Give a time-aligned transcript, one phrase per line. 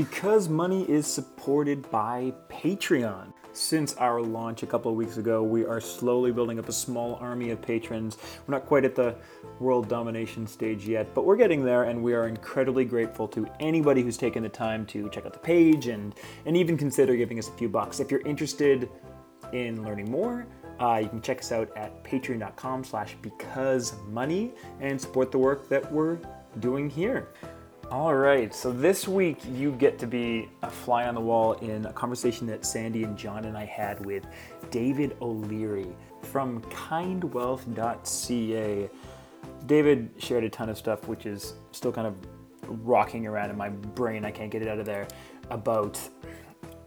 [0.00, 3.34] because money is supported by Patreon.
[3.52, 7.16] Since our launch a couple of weeks ago, we are slowly building up a small
[7.16, 8.16] army of patrons.
[8.46, 9.14] We're not quite at the
[9.58, 14.00] world domination stage yet, but we're getting there, and we are incredibly grateful to anybody
[14.00, 16.14] who's taken the time to check out the page and,
[16.46, 18.00] and even consider giving us a few bucks.
[18.00, 18.88] If you're interested
[19.52, 20.46] in learning more,
[20.80, 25.68] uh, you can check us out at patreon.com slash because money and support the work
[25.68, 26.18] that we're
[26.58, 27.28] doing here.
[27.90, 31.86] All right, so this week you get to be a fly on the wall in
[31.86, 34.24] a conversation that Sandy and John and I had with
[34.70, 35.88] David O'Leary
[36.22, 38.90] from kindwealth.ca.
[39.66, 42.14] David shared a ton of stuff which is still kind of
[42.86, 44.24] rocking around in my brain.
[44.24, 45.08] I can't get it out of there
[45.50, 45.98] about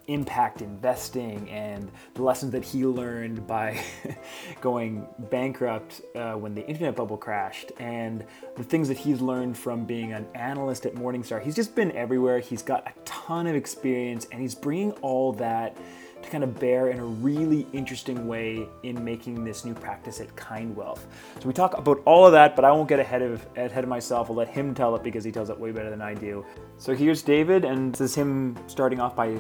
[0.08, 3.80] impact investing and the lessons that he learned by
[4.62, 8.26] going bankrupt uh, when the internet bubble crashed and
[8.56, 11.42] the things that he's learned from being an analyst at Morningstar.
[11.42, 12.40] He's just been everywhere.
[12.40, 15.78] He's got a ton of experience and he's bringing all that
[16.24, 20.36] to kind of bear in a really interesting way in making this new practice at
[20.36, 21.06] Kind Wealth.
[21.40, 23.90] So we talk about all of that, but I won't get ahead of ahead of
[23.90, 24.30] myself.
[24.30, 26.46] I'll let him tell it because he tells it way better than I do.
[26.78, 29.38] So here's David, and this is him starting off by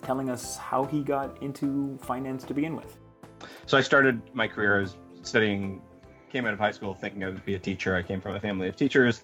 [0.00, 2.98] telling us how he got into finance to begin with.
[3.66, 5.80] So I started my career as studying,
[6.30, 7.96] came out of high school thinking I would be a teacher.
[7.96, 9.22] I came from a family of teachers.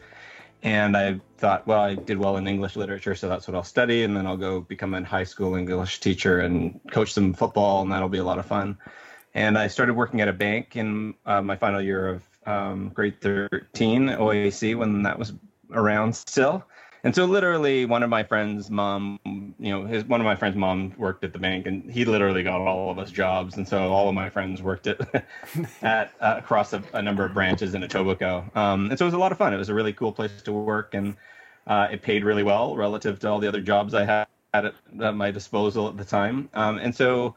[0.63, 4.05] And I thought, well, I did well in English literature, so that's what I'll study.
[4.05, 7.93] And then I'll go become a high school English teacher and coach some football, and
[7.93, 8.79] that'll be a lot of fun.
[9.35, 13.21] And I started working at a bank in uh, my final year of um, grade
[13.21, 15.35] 13 OAC when that was
[15.73, 16.65] around still.
[17.07, 19.21] And so literally one of my friends' mom,
[19.61, 22.43] you know, his one of my friends' mom worked at the bank and he literally
[22.43, 23.57] got all of us jobs.
[23.57, 25.25] And so all of my friends worked at
[25.83, 28.57] at uh, across a, a, number of branches in Etobicoke.
[28.57, 29.55] Um, and so it was a lot of fun.
[29.55, 31.17] It was a really cool place to work and
[31.69, 35.15] uh, it paid really well relative to all the other jobs I had at, at
[35.15, 36.49] my disposal at the time.
[36.55, 37.37] Um, and so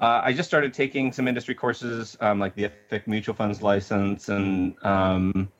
[0.00, 4.28] uh, I just started taking some industry courses um, like the IFIC mutual funds license
[4.28, 5.52] and um,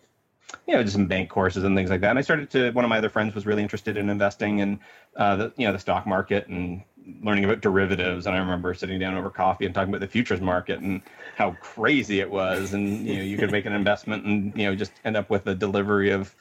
[0.67, 2.11] you know, just some bank courses and things like that.
[2.11, 4.81] And I started to, one of my other friends was really interested in investing in,
[5.17, 6.83] uh, the, you know, the stock market and
[7.23, 8.27] learning about derivatives.
[8.27, 11.03] And I remember sitting down over coffee and talking about the futures market and
[11.37, 12.73] how crazy it was.
[12.73, 15.47] And, you know, you could make an investment and, you know, just end up with
[15.47, 16.35] a delivery of,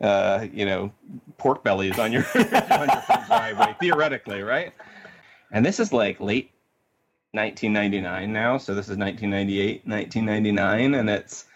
[0.00, 0.92] uh, you know,
[1.38, 4.72] pork bellies on your, on your driveway, theoretically, right?
[5.50, 6.50] And this is like late
[7.32, 8.58] 1999 now.
[8.58, 10.94] So this is 1998, 1999.
[10.94, 11.46] And it's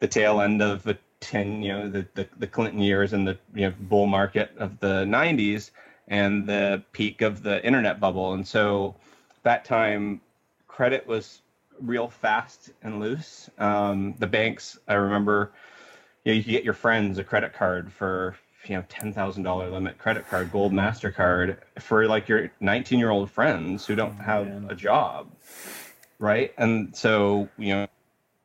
[0.00, 3.38] the tail end of a 10 you know the, the, the clinton years and the
[3.54, 5.70] you know bull market of the 90s
[6.08, 8.34] and the peak of the internet bubble.
[8.34, 8.94] And so
[9.44, 10.20] that time
[10.66, 11.40] credit was
[11.80, 13.48] real fast and loose.
[13.58, 15.52] Um, the banks i remember
[16.24, 19.42] you, know, you could get your friends a credit card for you know ten thousand
[19.42, 24.16] dollar limit credit card, gold Mastercard for like your nineteen year old friends who don't
[24.20, 25.32] oh, have a job,
[26.20, 26.54] right?
[26.58, 27.88] And so you know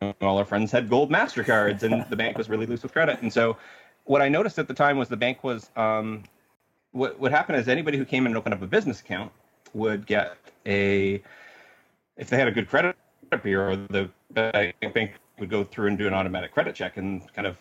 [0.02, 3.22] all our friends had gold Mastercards, and the bank was really loose with credit.
[3.22, 3.58] And so,
[4.06, 6.24] what I noticed at the time was the bank was um,
[6.92, 9.32] what would happen is anybody who came in and opened up a business account
[9.74, 11.22] would get a
[12.16, 12.96] if they had a good credit
[13.44, 17.58] bureau, the bank would go through and do an automatic credit check, and kind of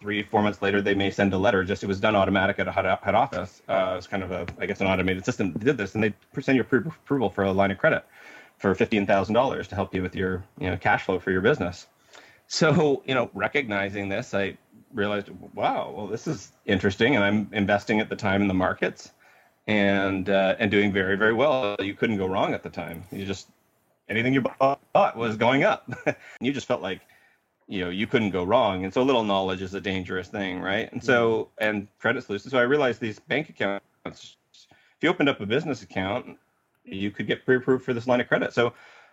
[0.00, 1.64] three four months later they may send a letter.
[1.64, 3.62] Just it was done automatic at a head office.
[3.68, 6.14] Uh, it's kind of a I guess an automated system that did this, and they
[6.40, 8.04] send you approval for a line of credit
[8.58, 11.40] for fifteen thousand dollars to help you with your you know cash flow for your
[11.40, 11.86] business.
[12.46, 14.56] So you know, recognizing this, I
[14.92, 19.10] realized, wow, well, this is interesting, and I'm investing at the time in the markets,
[19.66, 21.76] and uh, and doing very very well.
[21.78, 23.04] You couldn't go wrong at the time.
[23.10, 23.48] You just
[24.08, 25.90] anything you bought was going up.
[26.40, 27.00] you just felt like
[27.66, 30.92] you know you couldn't go wrong and so little knowledge is a dangerous thing right
[30.92, 35.40] and so and credit solutions so i realized these bank accounts if you opened up
[35.40, 36.38] a business account
[36.84, 38.52] you could get pre-approved for this line of credit.
[38.52, 38.72] So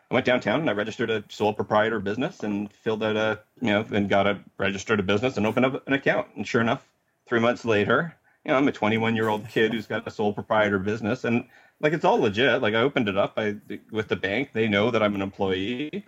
[0.10, 3.70] I went downtown and I registered a sole proprietor business and filled out a, you
[3.70, 6.28] know, and got a registered a business and opened up an account.
[6.36, 6.86] And sure enough,
[7.28, 8.16] three months later,
[8.46, 11.46] you know, I'm a 21 year old kid who's got a sole proprietor business and
[11.80, 12.62] like it's all legit.
[12.62, 13.58] Like I opened it up I,
[13.92, 14.52] with the bank.
[14.54, 16.06] They know that I'm an employee.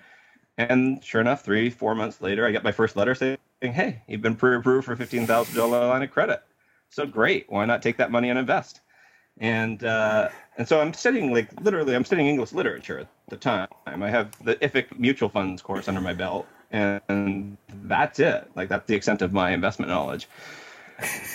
[0.57, 4.21] And sure enough, three, four months later, I get my first letter saying, hey, you've
[4.21, 6.43] been pre approved for $15,000 line of credit.
[6.89, 7.45] So great.
[7.49, 8.81] Why not take that money and invest?
[9.37, 13.67] and uh, and so I'm studying like literally I'm studying English literature at the time.
[13.85, 18.49] I have the IFIC mutual funds course under my belt, and that's it.
[18.55, 20.27] Like that's the extent of my investment knowledge.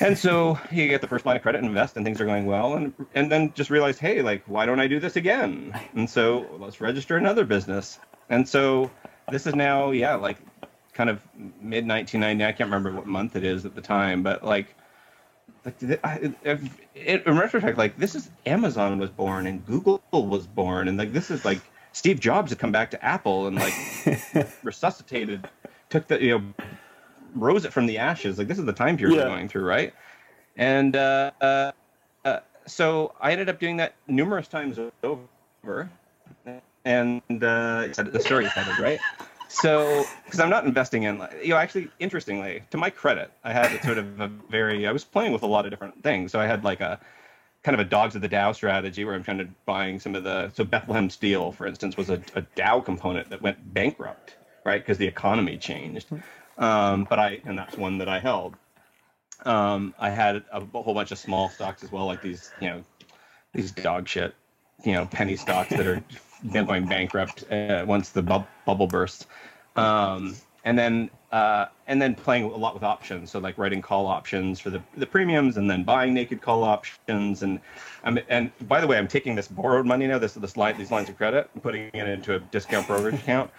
[0.00, 2.46] And so you get the first line of credit and invest, and things are going
[2.46, 5.78] well, and and then just realize, hey, like why don't I do this again?
[5.94, 7.98] And so let's register another business.
[8.30, 8.90] And so
[9.30, 10.38] this is now, yeah, like
[10.92, 12.44] kind of mid 1990.
[12.44, 14.74] I can't remember what month it is at the time, but like
[15.80, 16.32] like I,
[16.94, 21.30] in retrospect, like this is Amazon was born and Google was born, and like this
[21.30, 21.60] is like
[21.92, 23.74] Steve Jobs had come back to Apple and like
[24.62, 25.48] resuscitated,
[25.90, 26.54] took the you know,
[27.34, 28.38] rose it from the ashes.
[28.38, 29.24] Like this is the time period Yeah.
[29.24, 29.94] we're going through, right?
[30.56, 31.72] And uh, uh,
[32.24, 35.90] uh, so I ended up doing that numerous times over,
[36.84, 39.00] and uh, the story is headed right.
[39.48, 43.72] So, because I'm not investing in, you know, actually, interestingly, to my credit, I had
[43.72, 46.32] a sort of a very, I was playing with a lot of different things.
[46.32, 47.00] So I had like a
[47.62, 50.22] kind of a dogs of the Dow strategy where I'm kind of buying some of
[50.24, 54.80] the, so Bethlehem Steel, for instance, was a, a Dow component that went bankrupt, right?
[54.82, 56.06] Because the economy changed.
[56.58, 58.54] Um, but I, and that's one that I held.
[59.44, 62.68] Um, I had a, a whole bunch of small stocks as well, like these, you
[62.68, 62.84] know,
[63.54, 64.34] these dog shit,
[64.84, 66.02] you know, penny stocks that are
[66.52, 69.26] going bankrupt uh, once the bub- bubble burst.
[69.76, 74.06] Um, and then uh, and then playing a lot with options, so like writing call
[74.06, 77.42] options for the, the premiums, and then buying naked call options.
[77.42, 77.60] And
[78.02, 80.90] I'm, and by the way, I'm taking this borrowed money now, this this line these
[80.90, 83.50] lines of credit, and putting it into a discount brokerage account,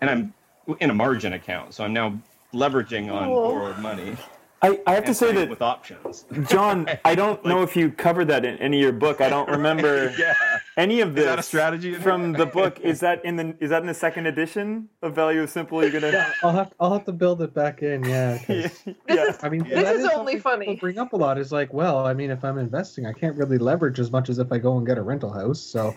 [0.00, 0.34] and I'm
[0.80, 2.18] in a margin account, so I'm now
[2.52, 3.52] leveraging on Oh.
[3.52, 4.16] borrowed money
[4.64, 6.24] I, I have to say that with options.
[6.48, 9.20] John, I don't know if you covered that in any of your book.
[9.20, 10.34] I don't remember yeah.
[10.76, 11.24] any of this.
[11.24, 12.78] that a strategy from the book?
[12.92, 15.82] Is that in the is that in the second edition of Value of Simple?
[15.82, 18.04] You're gonna Yeah, I'll have I'll have to build it back in.
[18.04, 18.38] Yeah.
[18.38, 19.24] 'cause- This yeah.
[19.30, 20.76] is I mean, This that is something only people funny.
[20.76, 23.58] Bring up a lot is like, well, I mean, if I'm investing, I can't really
[23.58, 25.60] leverage as much as if I go and get a rental house.
[25.60, 25.94] So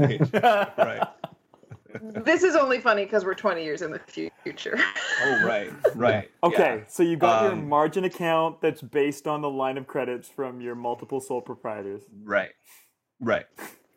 [0.00, 0.20] right.
[0.78, 1.06] right.
[2.24, 3.98] this is only funny because we're 20 years in the
[4.44, 4.78] future.
[5.24, 5.70] Oh, right.
[5.94, 6.30] Right.
[6.42, 6.84] Okay, Yeah.
[6.88, 10.60] so you got your Um, margin account that's based on the line of credits from
[10.60, 12.52] your multiple sole proprietors, Right.
[13.20, 13.46] Right.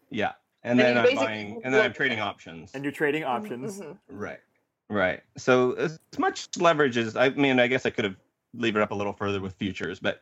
[0.09, 0.31] Yeah.
[0.63, 2.71] And And then I'm buying, and then I'm trading options.
[2.73, 3.79] and you're trading options.
[3.81, 3.97] Mhm.
[4.09, 4.39] Right.
[4.89, 5.21] Right.
[5.37, 8.15] So as much leverage as I mean, I guess I could have
[8.53, 10.19] levered up a little further with futures, but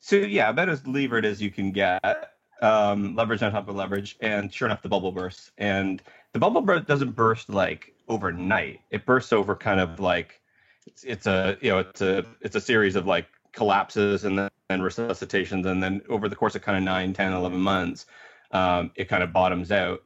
[0.00, 2.29] so yeah, about as levered as you can get.
[2.62, 5.50] Um, leverage on top of leverage, and sure enough, the bubble bursts.
[5.56, 6.02] And
[6.32, 8.80] the bubble doesn't burst like overnight.
[8.90, 10.40] It bursts over kind of like
[10.86, 14.50] it's, it's a you know it's a it's a series of like collapses and then
[14.68, 18.06] and resuscitations, and then over the course of kind of 9, 10, 11 months,
[18.52, 20.00] um, it kind of bottoms out.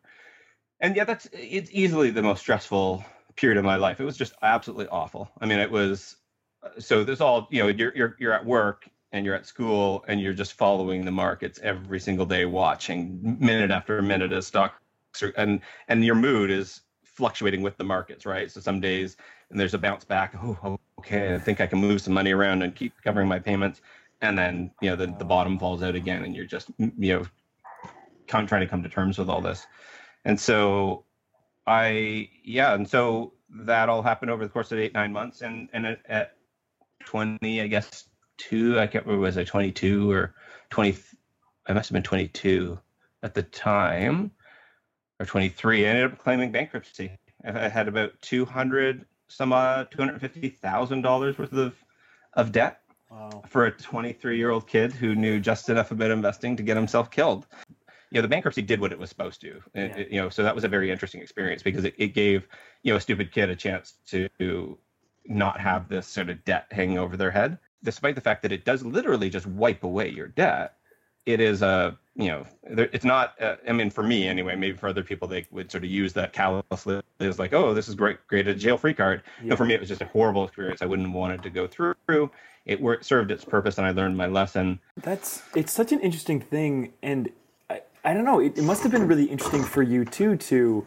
[0.80, 3.04] And yeah, that's it's easily the most stressful
[3.36, 4.00] period of my life.
[4.00, 5.30] It was just absolutely awful.
[5.40, 6.16] I mean, it was
[6.78, 7.68] so there's all you know.
[7.68, 11.60] You're you're you're at work and you're at school and you're just following the markets
[11.62, 14.74] every single day, watching minute after minute as stocks
[15.22, 18.50] are- and and your mood is fluctuating with the markets, right?
[18.50, 19.16] So some days
[19.50, 20.34] and there's a bounce back.
[20.42, 23.80] Oh, okay, I think I can move some money around and keep covering my payments.
[24.20, 27.24] And then you know the, the bottom falls out again, and you're just you know
[28.26, 29.64] trying to come to terms with all this.
[30.24, 31.04] And so
[31.68, 33.34] I yeah, and so
[33.66, 36.36] that all happened over the course of eight nine months, and and at, at
[37.04, 40.34] twenty, I guess two, I can't remember was I twenty two or
[40.70, 40.96] twenty,
[41.66, 42.78] I must have been twenty two
[43.22, 44.30] at the time,
[45.20, 45.86] or twenty three.
[45.86, 47.18] I ended up claiming bankruptcy.
[47.44, 51.74] I had about two hundred some odd two hundred fifty thousand dollars worth of
[52.34, 53.42] of debt Wow.
[53.48, 57.12] for a 23 year old kid who knew just enough about investing to get himself
[57.12, 57.46] killed.
[58.10, 59.48] You know, the bankruptcy did what it was supposed to.
[59.48, 59.96] It- Yeah.
[59.98, 62.48] it- you know, so that was a very interesting experience because it, it gave,
[62.82, 64.76] you know, a stupid kid a chance to
[65.26, 67.58] not have this sort of debt hanging over their head.
[67.84, 70.74] Despite the fact that it does literally just wipe away your debt,
[71.26, 74.88] it is a, you know, it's not, uh, I mean, for me anyway, maybe for
[74.88, 78.18] other people, they would sort of use that callously as like, oh, this is great,
[78.26, 79.22] great, a jail free card.
[79.42, 79.50] Yeah.
[79.50, 80.82] No, for me, it was just a horrible experience.
[80.82, 82.30] I wouldn't have wanted to go through.
[82.66, 84.80] It wor- served its purpose, and I learned my lesson.
[84.96, 87.30] That's it's such an interesting thing, and
[87.68, 88.40] I, I don't know.
[88.40, 90.86] It, it must have been really interesting for you too to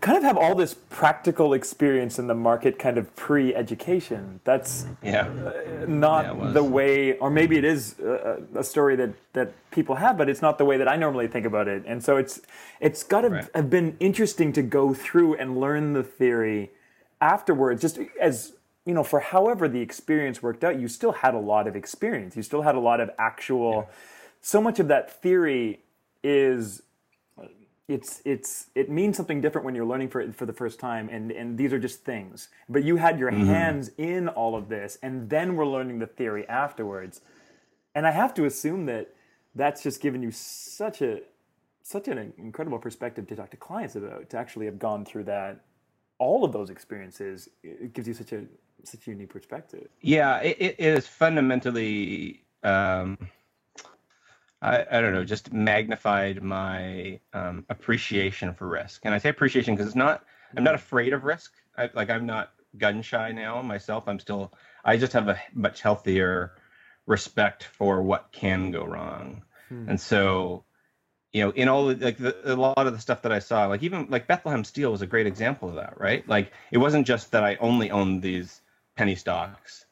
[0.00, 4.40] kind of have all this practical experience in the market, kind of pre-education.
[4.44, 9.10] That's Yeah, uh, not Yeah, the way, or maybe it is a, a story that
[9.34, 11.84] that people have, but it's not the way that I normally think about it.
[11.86, 12.40] And so it's
[12.80, 13.48] it's got to Right.
[13.54, 16.70] have been interesting to go through and learn the theory
[17.20, 17.80] afterwards.
[17.80, 18.52] Just as
[18.84, 22.36] you know, for however the experience worked out, you still had a lot of experience.
[22.36, 23.88] You still had a lot of actual.
[24.42, 25.80] So much of that theory
[26.22, 26.82] is
[27.88, 31.08] it's it's it means something different when you're learning for it for the first time
[31.10, 32.48] and and these are just things.
[32.68, 36.48] But you had your hands in all of this and then we're learning the theory
[36.48, 37.20] afterwards.
[37.94, 39.14] And i have to assume that
[39.54, 41.20] that's just given you such a
[41.82, 45.64] such an incredible perspective to talk to clients about to actually have gone through that
[46.18, 47.48] all of those experiences.
[47.62, 48.44] It gives you such a
[48.82, 49.88] such a unique perspective.
[50.00, 50.38] Yeah.
[50.38, 53.18] It, it is fundamentally, um,
[54.64, 59.02] I, I don't know, just magnified my um, appreciation for risk.
[59.04, 60.24] And I say appreciation because it's not.
[60.56, 61.52] I'm not afraid of risk.
[61.76, 64.04] I, like I'm not gun shy now myself.
[64.08, 64.54] I'm still.
[64.84, 66.52] I just have a much healthier
[67.06, 69.42] respect for what can go wrong.
[69.68, 69.90] Hmm.
[69.90, 70.64] And so,
[71.32, 73.66] you know, in all the, like the, a lot of the stuff that I saw,
[73.66, 76.26] like even like Bethlehem Steel was a great example of that, right?
[76.26, 78.62] Like it wasn't just that I only owned these
[78.96, 79.83] penny stocks.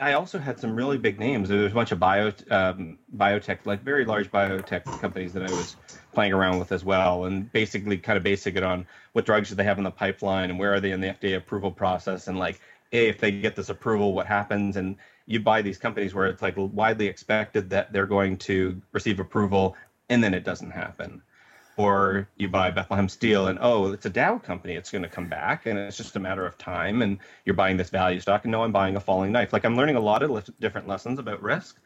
[0.00, 1.48] I also had some really big names.
[1.48, 5.50] There was a bunch of bio um, biotech, like very large biotech companies that I
[5.50, 5.76] was
[6.12, 9.54] playing around with as well, and basically kind of basing it on what drugs do
[9.54, 12.38] they have in the pipeline and where are they in the FDA approval process, and
[12.38, 12.60] like,
[12.90, 14.76] if they get this approval, what happens?
[14.76, 19.20] And you buy these companies where it's like widely expected that they're going to receive
[19.20, 19.76] approval,
[20.08, 21.22] and then it doesn't happen
[21.76, 25.28] or you buy Bethlehem Steel and oh, it's a Dow company, it's going to come
[25.28, 27.02] back, and it's just a matter of time.
[27.02, 29.52] And you're buying this value stock, and no, I'm buying a falling knife.
[29.52, 31.80] Like I'm learning a lot of different lessons about risk,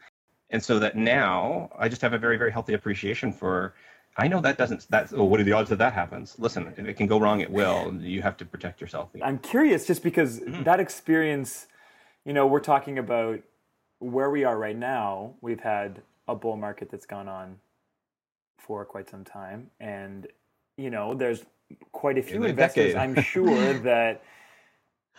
[0.49, 3.73] and so that now I just have a very very healthy appreciation for.
[4.17, 4.87] I know that doesn't.
[4.89, 6.35] That's oh, what are the odds that that happens?
[6.39, 7.93] Listen, if it can go wrong, it will.
[8.01, 9.09] You have to protect yourself.
[9.21, 10.63] I'm curious just because Mm-hmm.
[10.63, 11.67] that experience,
[12.25, 13.39] you know, we're talking about
[13.99, 15.35] where we are right now.
[15.41, 17.57] We've had a bull market that's gone on
[18.59, 19.71] for quite some time.
[19.79, 20.27] And,
[20.77, 21.43] you know, there's
[21.91, 22.95] quite a few a investors, decade.
[22.95, 24.23] I'm sure, that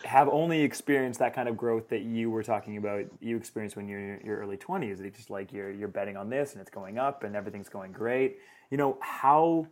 [0.03, 3.87] have only experienced that kind of growth that you were talking about you experienced when
[3.87, 6.71] you're in your early 20s it's just like you're you're betting on this and it's
[6.71, 8.37] going up and everything's going great
[8.69, 9.67] you know how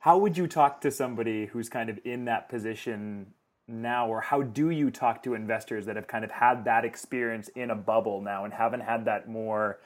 [0.00, 3.26] how would you talk to somebody who's kind of in that position
[3.68, 7.48] now or how do you talk to investors that have kind of had that experience
[7.48, 9.78] in a bubble now and haven't had that more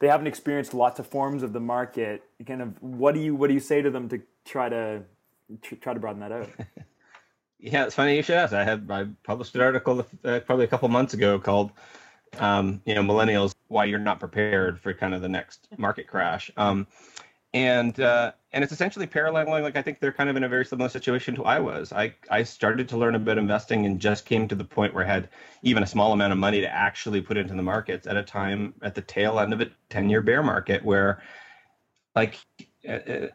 [0.00, 3.48] they haven't experienced lots of forms of the market kind of what do you what
[3.48, 5.02] do you say to them to try to
[5.62, 6.48] tr- try to broaden that out
[7.62, 8.54] Yeah, it's funny you should ask.
[8.54, 11.72] I had I published an article uh, probably a couple months ago called,
[12.38, 16.50] um, you know, millennials why you're not prepared for kind of the next market crash.
[16.56, 16.86] Um,
[17.52, 19.62] and uh, and it's essentially paralleling.
[19.62, 21.92] Like I think they're kind of in a very similar situation to I was.
[21.92, 25.08] I I started to learn about investing and just came to the point where I
[25.08, 25.28] had
[25.62, 28.74] even a small amount of money to actually put into the markets at a time
[28.82, 31.22] at the tail end of a 10 year bear market where,
[32.14, 32.36] like,
[32.88, 33.26] uh, uh,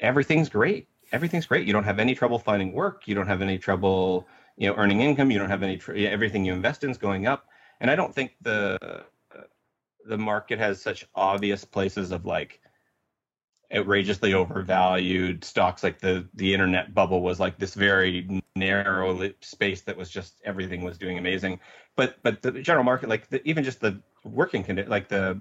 [0.00, 1.66] everything's great everything's great.
[1.66, 3.06] You don't have any trouble finding work.
[3.06, 5.30] You don't have any trouble, you know, earning income.
[5.30, 7.48] You don't have any tr- everything you invest in is going up.
[7.80, 9.42] And I don't think the uh,
[10.06, 12.60] the market has such obvious places of like
[13.74, 15.82] outrageously overvalued stocks.
[15.82, 20.82] Like the the internet bubble was like this very narrow space that was just everything
[20.82, 21.60] was doing amazing.
[21.96, 25.40] But but the general market, like the, even just the working condition, like the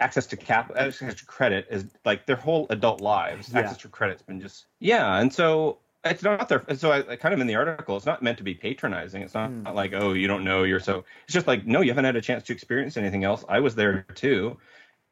[0.00, 3.60] access to cap access to credit is like their whole adult lives Yeah.
[3.60, 7.32] access to credit's been just yeah and so it's not their so I, I kind
[7.32, 9.62] of in the article it's not meant to be patronizing it's not, Hmm.
[9.62, 12.16] not like oh you don't know you're so it's just like no you haven't had
[12.16, 14.58] a chance to experience anything else i was there too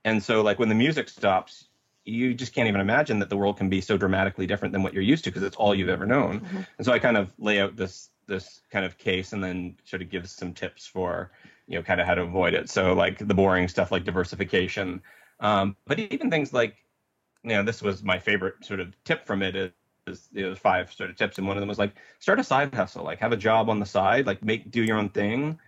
[0.04, 1.68] and so like when the music stops
[2.04, 4.92] you just can't even imagine that the world can be so dramatically different than what
[4.92, 6.46] you're used to because it's all you've ever known.
[6.76, 10.00] And so i kind of lay out this this kind of case and then sort
[10.00, 11.32] of give some tips for
[11.66, 12.68] you know kind of how to avoid it.
[12.68, 15.02] So like the boring stuff like diversification.
[15.40, 16.76] Um, but even things like
[17.44, 19.72] you know this was my favorite sort of tip from it is,
[20.06, 21.38] is you know, five sort of tips.
[21.38, 23.78] And one of them was like start a side hustle like have a job on
[23.78, 25.58] the side like make do your own thing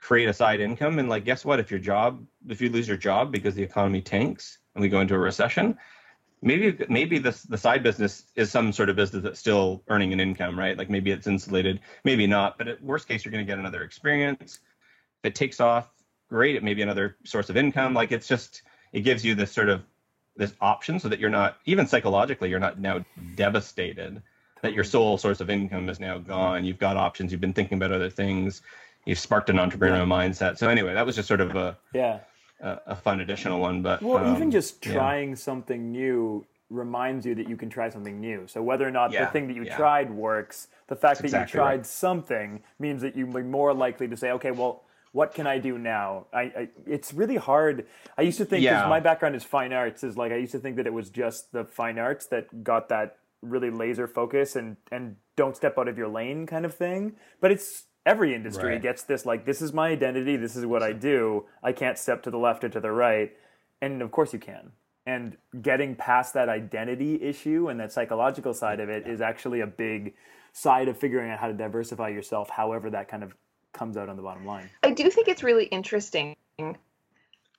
[0.00, 0.98] create a side income.
[0.98, 1.60] And like guess what?
[1.60, 5.00] If your job if you lose your job because the economy tanks and we go
[5.00, 5.76] into a recession
[6.44, 10.20] maybe maybe this the side business is some sort of business that's still earning an
[10.20, 10.76] income right?
[10.76, 13.82] Like maybe it's insulated maybe not but at worst case you're going to get another
[13.82, 14.60] experience.
[15.22, 15.88] If it takes off
[16.28, 17.94] great it may be another source of income.
[17.94, 18.62] Like it's just
[18.92, 19.82] it gives you this sort of
[20.36, 23.04] this option so that you're not even psychologically you're not now
[23.34, 24.22] devastated
[24.62, 26.64] that your sole source of income is now gone.
[26.64, 27.30] You've got options.
[27.30, 28.62] You've been thinking about other things.
[29.04, 30.58] You've sparked an entrepreneurial mindset.
[30.58, 32.20] So anyway that was just sort of a yeah
[32.60, 34.92] a, a fun additional one but Well, even um, just yeah.
[34.92, 38.46] trying something new reminds you that you can try something new.
[38.46, 39.76] So whether or not the thing that you yeah.
[39.76, 41.86] tried works, the fact that exactly you tried right.
[41.86, 44.82] something means that you'll be more likely to say, okay, well,
[45.12, 46.26] what can I do now?
[46.32, 47.86] I, I it's really hard.
[48.18, 48.88] I used to think because Yeah.
[48.88, 51.52] my background is fine arts is like I used to think that it was just
[51.52, 55.96] the fine arts that got that really laser focus and and don't step out of
[55.96, 57.14] your lane kind of thing.
[57.40, 58.82] But it's every industry Right.
[58.82, 61.46] gets this like this is my identity, this is what I do.
[61.62, 63.32] I can't step to the left or to the right.
[63.80, 64.72] And of course you can.
[65.06, 69.66] And getting past that identity issue and that psychological side of it is actually a
[69.66, 70.14] big
[70.52, 73.34] side of figuring out how to diversify yourself, however that kind of
[73.72, 74.70] comes out on the bottom line.
[74.82, 76.76] I do think it's really interesting, and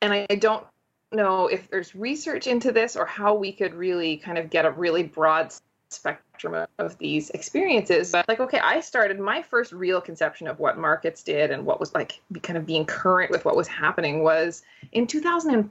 [0.02, 0.66] I I don't
[1.12, 4.72] know if there's research into this or how we could really kind of get a
[4.72, 5.54] really broad
[5.96, 8.12] spectrum of, these experiences.
[8.12, 11.80] But like, okay, I started my first real conception of what markets did and what
[11.80, 15.54] was like be- kind of being current with what was happening was in 2000.
[15.54, 15.70] And,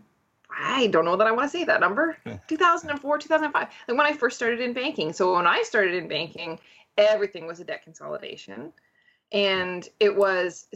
[0.57, 2.16] I don't know that I want to say that number.
[2.47, 5.12] 2004, 2005, like when I first started in banking.
[5.12, 6.61] So when I started in banking,
[6.97, 8.73] everything was a debt consolidation
[9.35, 10.69] and it was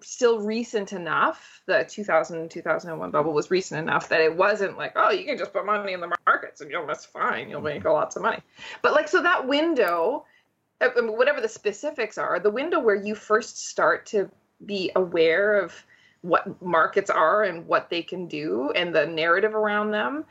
[0.00, 5.10] still recent enough the 2000 2001 bubble was recent enough that it wasn't like oh
[5.10, 7.92] you can just put money in the markets and you'll that's fine you'll make mm-hmm.
[7.92, 8.40] lots of money.
[8.82, 10.24] But like so that window
[10.80, 14.30] uh, um, whatever the specifics are the window where you first start to
[14.64, 15.74] be aware of
[16.22, 20.24] what markets are and what they can do and the narrative around them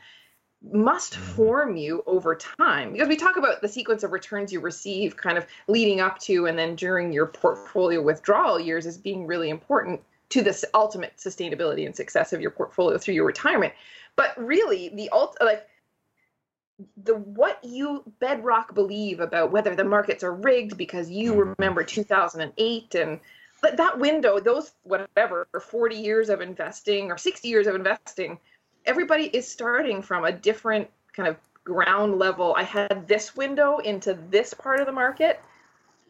[0.62, 1.22] must Mm-hmm.
[1.34, 5.38] form you over time because we talk about the sequence of returns you receive kind
[5.38, 10.00] of leading up to and then during your portfolio withdrawal years as being really important
[10.30, 13.72] to the s- ultimate sustainability and success of your portfolio through your retirement
[14.16, 15.66] but really the ult like
[17.04, 21.54] the what you bedrock believe about whether the markets are rigged because you Mhm.
[21.56, 23.20] remember 2008 and
[23.60, 28.38] but that window those whatever 40 years of investing or 60 years of investing
[28.88, 32.54] everybody is starting from a different kind of ground level.
[32.56, 35.40] I had this window into this part of the market.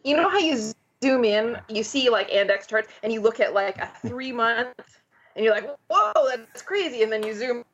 [0.05, 3.55] You know how you zoom in you see like index charts and you look at
[3.55, 5.01] like a three month
[5.37, 7.65] and you're like whoa that's crazy and then you zoom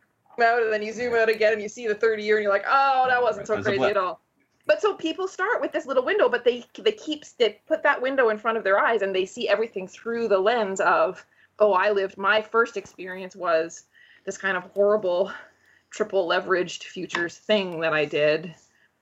[0.42, 2.52] out and then you zoom out again and you see the 30 year and you're
[2.52, 4.20] like oh that wasn't so crazy at all.
[4.66, 8.00] But so people start with this little window but they they keep they put that
[8.00, 11.24] window in front of their eyes and they see everything through the lens of
[11.60, 13.84] oh i lived my first experience was
[14.24, 15.30] this kind of horrible
[15.90, 18.54] triple leveraged futures thing that i did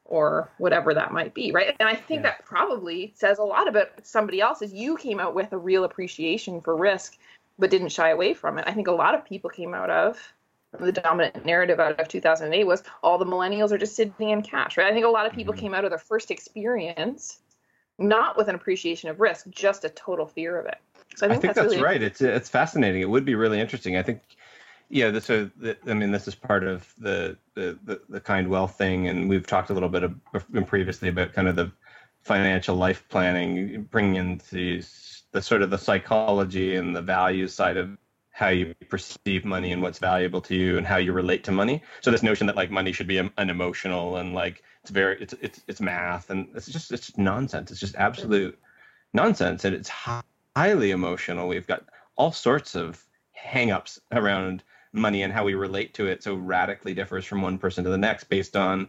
[0.04, 2.30] or whatever that might be right and i think Yeah.
[2.30, 5.84] that probably says a lot about somebody else is you came out with a real
[5.84, 7.16] appreciation for risk
[7.58, 10.18] but didn't shy away from it i think a lot of people came out of
[10.80, 14.78] the dominant narrative out of 2008 was all the millennials are just sitting in cash,
[14.78, 14.86] right?
[14.86, 15.58] I think a lot of people Mhm.
[15.58, 17.40] came out of their first experience
[17.98, 20.78] not with an appreciation of risk, just a total fear of it.
[21.14, 22.02] So I I think, think, that's, really right.
[22.02, 23.02] It's it's fascinating.
[23.02, 23.98] It would be really interesting.
[23.98, 24.22] I think,
[24.92, 25.10] yeah.
[25.10, 28.76] This, so the, I mean, this is part of the, the the the kind wealth
[28.76, 30.14] thing, and we've talked a little bit of,
[30.66, 31.72] previously about kind of the
[32.20, 37.78] financial life planning, bringing in these the sort of the psychology and the value side
[37.78, 37.96] of
[38.32, 41.82] how you perceive money and what's valuable to you and how you relate to money.
[42.02, 45.34] So this notion that like money should be an emotional and like it's very it's
[45.40, 47.70] it's it's math and it's just it's nonsense.
[47.70, 48.58] It's just absolute
[49.14, 50.22] nonsense and it's hi-
[50.54, 51.48] highly emotional.
[51.48, 51.84] We've got
[52.16, 53.02] all sorts of
[53.42, 57.84] hangups around money and how we relate to it so radically differs from one person
[57.84, 58.88] to the next based on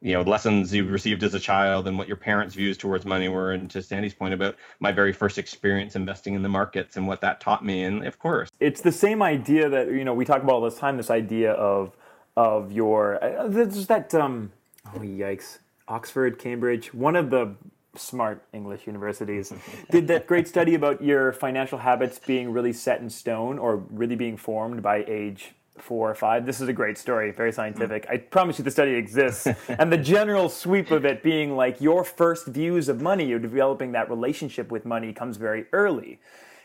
[0.00, 3.28] you know lessons you received as a child and what your parents views towards money
[3.28, 3.52] were.
[3.52, 7.20] And to sandy's point about my very first experience investing in the markets and what
[7.22, 7.84] that taught me.
[7.84, 10.78] And of course it's the same idea that you know we talk about all this
[10.78, 10.96] time.
[10.96, 11.96] This idea of
[12.36, 14.52] of your uh, there's that um
[14.94, 15.58] oh yikes.
[15.88, 16.92] Oxford Cambridge.
[16.92, 17.54] One of the
[17.96, 19.52] smart English universities
[19.90, 24.16] did that great study about your financial habits being really set in stone or really
[24.16, 26.46] being formed by age four or five.
[26.46, 28.06] This is a great story, very scientific.
[28.06, 28.10] Mm.
[28.12, 29.46] I promise you the study exists.
[29.68, 33.92] and the general sweep of it being like your first views of money, you're developing
[33.92, 36.18] that relationship with money comes very early.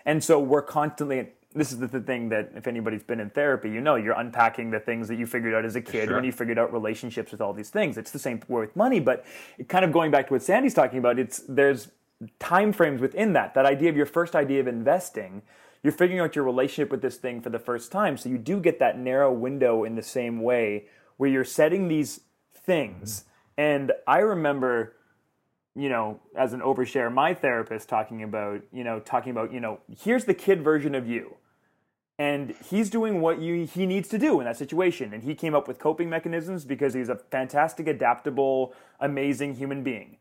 [0.05, 3.69] And so we're constantly this is the, the thing that if anybody's been in therapy,
[3.69, 6.15] you know you're unpacking the things that you figured out as a kid Sure.
[6.15, 7.97] when you figured out relationships with all these things.
[7.97, 9.25] It's the same with money, but
[9.67, 11.89] kind of going back to what Sandy's talking about, it's there's
[12.39, 13.53] time frames within that.
[13.53, 15.41] That idea of your first idea of investing,
[15.83, 18.17] you're figuring out your relationship with this thing for the first time.
[18.17, 20.85] So you do get that narrow window in the same way
[21.17, 22.21] where you're setting these
[22.53, 23.25] things.
[23.57, 24.95] And I remember
[25.75, 29.79] you know, as an overshare, my therapist talking about, you know, talking about, you know,
[30.03, 31.35] here's the kid version of you.
[32.21, 35.11] And he's doing what you he needs to do in that situation.
[35.11, 40.17] And he came up with coping mechanisms because he's a fantastic, adaptable, amazing human being.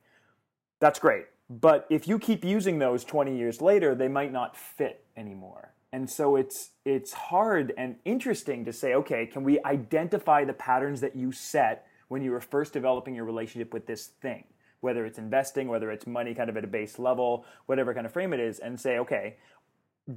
[0.78, 1.26] That's great.
[1.50, 5.74] But if you keep using those 20 years later, they might not fit anymore.
[5.92, 11.02] And so it's it's hard and interesting to say, okay, can we identify the patterns
[11.02, 14.44] that you set when you were first developing your relationship with this thing?
[14.80, 18.12] Whether it's investing, whether it's money kind of at a base level, whatever kind of
[18.14, 19.36] frame it is, and say, okay,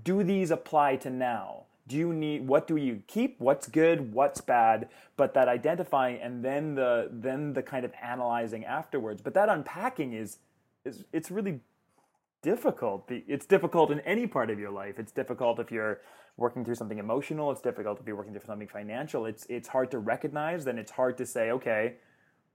[0.02, 1.66] do these apply to now?
[1.88, 3.40] Do you need what do you keep?
[3.40, 4.14] What's good?
[4.14, 4.90] What's bad?
[5.18, 9.22] But that identifying and then the then the kind of analyzing afterwards.
[9.22, 10.40] But that unpacking is
[10.86, 11.60] is it's really
[12.42, 13.10] difficult.
[13.10, 15.00] It's difficult in any part of your life.
[15.00, 16.02] It's difficult if you're
[16.38, 17.52] working through something emotional.
[17.52, 19.26] It's difficult if you're working through something financial.
[19.26, 20.64] It's it's hard to recognize.
[20.66, 21.96] Then it's hard to say, okay,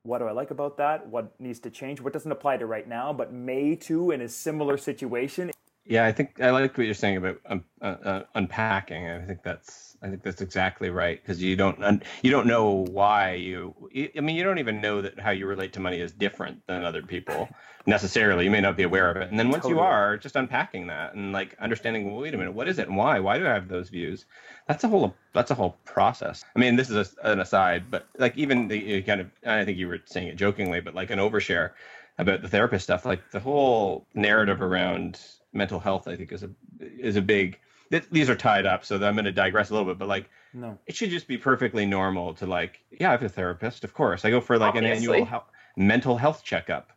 [0.05, 1.07] what do I like about that?
[1.07, 2.01] What needs to change?
[2.01, 5.51] What doesn't apply to right now, but may to in a similar situation?
[5.89, 9.09] Yeah, I think I like what you're saying about um, uh, uh, unpacking.
[9.09, 12.85] I think that's I think that's exactly right because you don't un- you don't know
[12.91, 13.75] why you.
[14.15, 16.85] I mean, you don't even know that how you relate to money is different than
[16.85, 17.49] other people
[17.87, 18.45] necessarily.
[18.45, 21.15] You may not be aware of it, and then once you are, just unpacking that
[21.15, 22.13] and like understanding.
[22.13, 23.19] Well, wait a minute, what is it and why?
[23.21, 24.27] Why do I have those views?
[24.67, 26.45] That's a whole that's a whole process.
[26.55, 29.65] I mean, this is a, an aside, but like even the you kind of I
[29.65, 31.71] think you were saying it jokingly, but like an overshare
[32.19, 35.19] about the therapist stuff, like the whole narrative around
[35.53, 37.59] mental health, I think, is a is a big.
[37.91, 39.99] th- These are tied up, so I'm going to digress a little bit.
[39.99, 40.79] But like, No.
[40.87, 44.25] it should just be perfectly normal to like, yeah, I have a therapist, of course.
[44.25, 46.93] I go for like an annual hel- mental health checkup.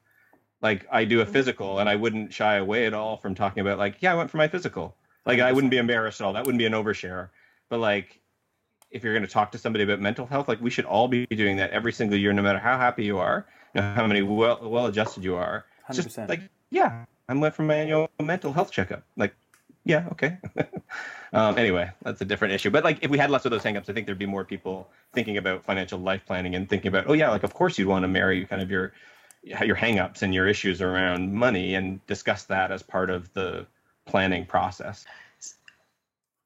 [0.62, 1.30] Like I do a mm.
[1.30, 4.30] physical, and I wouldn't shy away at all from talking about like, yeah, I went
[4.30, 4.96] for my physical.
[5.26, 6.34] Like I wouldn't be embarrassed at all.
[6.34, 7.30] That wouldn't be an overshare.
[7.70, 8.20] But like,
[8.92, 11.26] if you're going to talk to somebody about mental health, like we should all be
[11.28, 14.22] doing that every single year, no matter how happy you are, no matter how many
[14.22, 15.66] well well adjusted you are.
[15.90, 16.30] It's just 100%.
[16.30, 19.04] like, yeah, I went for my annual mental health checkup.
[19.16, 19.34] Like,
[19.86, 20.38] yeah, okay.
[21.34, 22.70] um, anyway, that's a different issue.
[22.70, 24.90] But like, if we had less of those hangups, I think there'd be more people
[25.14, 28.04] thinking about financial life planning and thinking about, oh yeah, like of course you'd want
[28.04, 28.92] to marry kind of your
[29.44, 33.66] your hangups and your issues around money and discuss that as part of the
[34.06, 35.06] planning process.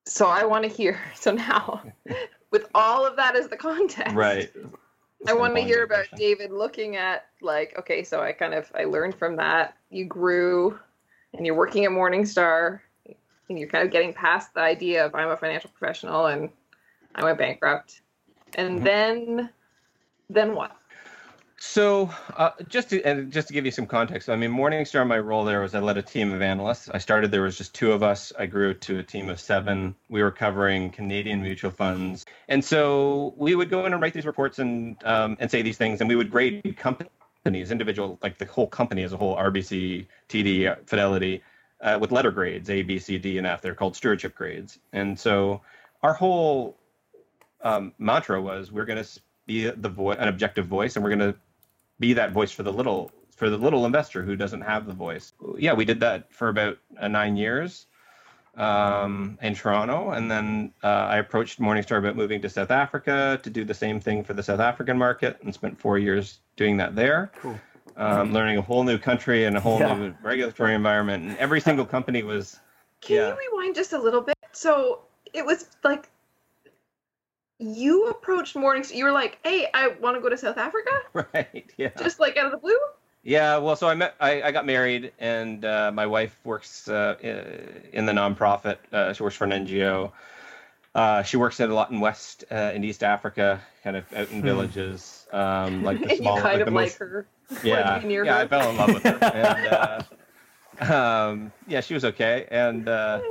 [0.06, 1.02] So I want to hear.
[1.16, 1.82] So now,
[2.52, 4.52] with all of that as the context, Right.
[5.28, 8.84] I want to hear about David looking at like, okay, so I kind of I
[8.86, 9.78] learned from that.
[9.90, 10.80] You grew,
[11.34, 12.80] and you're working at Morningstar,
[13.50, 16.50] and you're kind of getting past the idea of I'm a financial professional and
[17.16, 18.02] I went bankrupt,
[18.56, 18.84] and Mhm.
[18.84, 19.50] then,
[20.30, 20.76] then what?
[21.58, 25.18] So, uh, just to and just to give you some context, I mean, Morningstar, my
[25.20, 26.90] role there was I led a team of analysts.
[26.90, 28.34] I started there was just two of us.
[28.38, 29.96] I grew to a team of seven.
[30.10, 34.26] We were covering Canadian mutual funds, and so we would go in and write these
[34.26, 38.46] reports and um, and say these things, and we would grade companies, individual, like the
[38.46, 41.42] whole company as a whole, RBC, TD, Fidelity,
[41.80, 43.62] uh, with letter grades A, B, C, D, and F.
[43.62, 45.62] They're called stewardship grades, and so
[46.04, 46.76] our whole
[47.62, 49.10] um, mantra was we're going to
[49.46, 51.36] be the vo- an objective voice, and we're going to
[52.00, 55.34] be that voice for the little for the little investor who doesn't have the voice.
[55.58, 57.88] Yeah, we did that for about uh, nine years
[58.56, 63.50] um, in Toronto, and then uh, I approached Morningstar about moving to South Africa to
[63.50, 66.96] do the same thing for the South African market, and spent four years doing that
[66.96, 67.32] there.
[67.42, 67.60] Cool.
[67.98, 69.94] Um, learning a whole new country and a whole Yeah.
[69.94, 72.60] new regulatory environment, and every single company was
[73.02, 73.28] Can Yeah.
[73.30, 74.36] you rewind just a little bit?
[74.54, 75.02] So
[75.34, 76.10] it was like
[77.60, 78.96] you approached Morningstar.
[78.96, 80.92] You were like, "Hey, I want to go to South Africa,"
[81.34, 81.66] right.
[81.78, 81.90] Yeah.
[81.98, 82.78] just like out of the blue.
[83.24, 87.16] Yeah, well, so I met, I, I got married, and uh, my wife works uh,
[87.92, 88.78] in the nonprofit.
[88.94, 90.12] Uh, she works for an NGO.
[90.94, 94.30] Uh, she works at a lot in West uh, in East Africa, kind of out
[94.30, 94.46] in Hmm.
[94.46, 97.28] villages, um, like the and small, you kind like of the like most, her.
[97.64, 98.38] yeah, be near yeah.
[98.38, 100.04] I fell in love with her,
[100.80, 103.22] and uh, um, yeah, she was okay, and uh,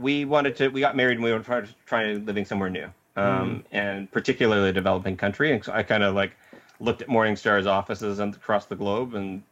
[0.00, 0.68] we wanted to.
[0.68, 4.72] We got married, and we were trying trying living somewhere new, um, and particularly a
[4.72, 5.52] developing country.
[5.52, 6.32] And so I kind of like
[6.80, 9.42] looked at Morningstar's offices and across the globe, and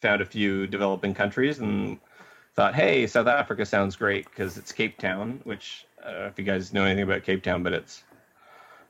[0.00, 1.98] found a few developing countries, and
[2.54, 6.38] thought, hey, South Africa sounds great because it's Cape Town, which I don't know if
[6.38, 8.02] you guys know anything about Cape Town, but it's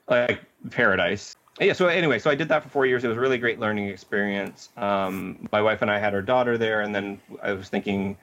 [0.09, 0.41] like
[0.71, 1.37] paradise.
[1.61, 1.75] Yeah.
[1.75, 3.05] So anyway, so I did that for four years.
[3.05, 4.71] It was a really great learning experience.
[4.77, 8.17] Um, my wife and I had our daughter there, and then I was thinking,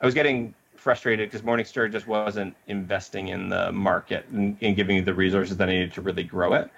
[0.00, 4.96] I was getting frustrated because Morningstar just wasn't investing in the market and, and giving
[4.96, 6.70] me the resources that I needed to really grow it.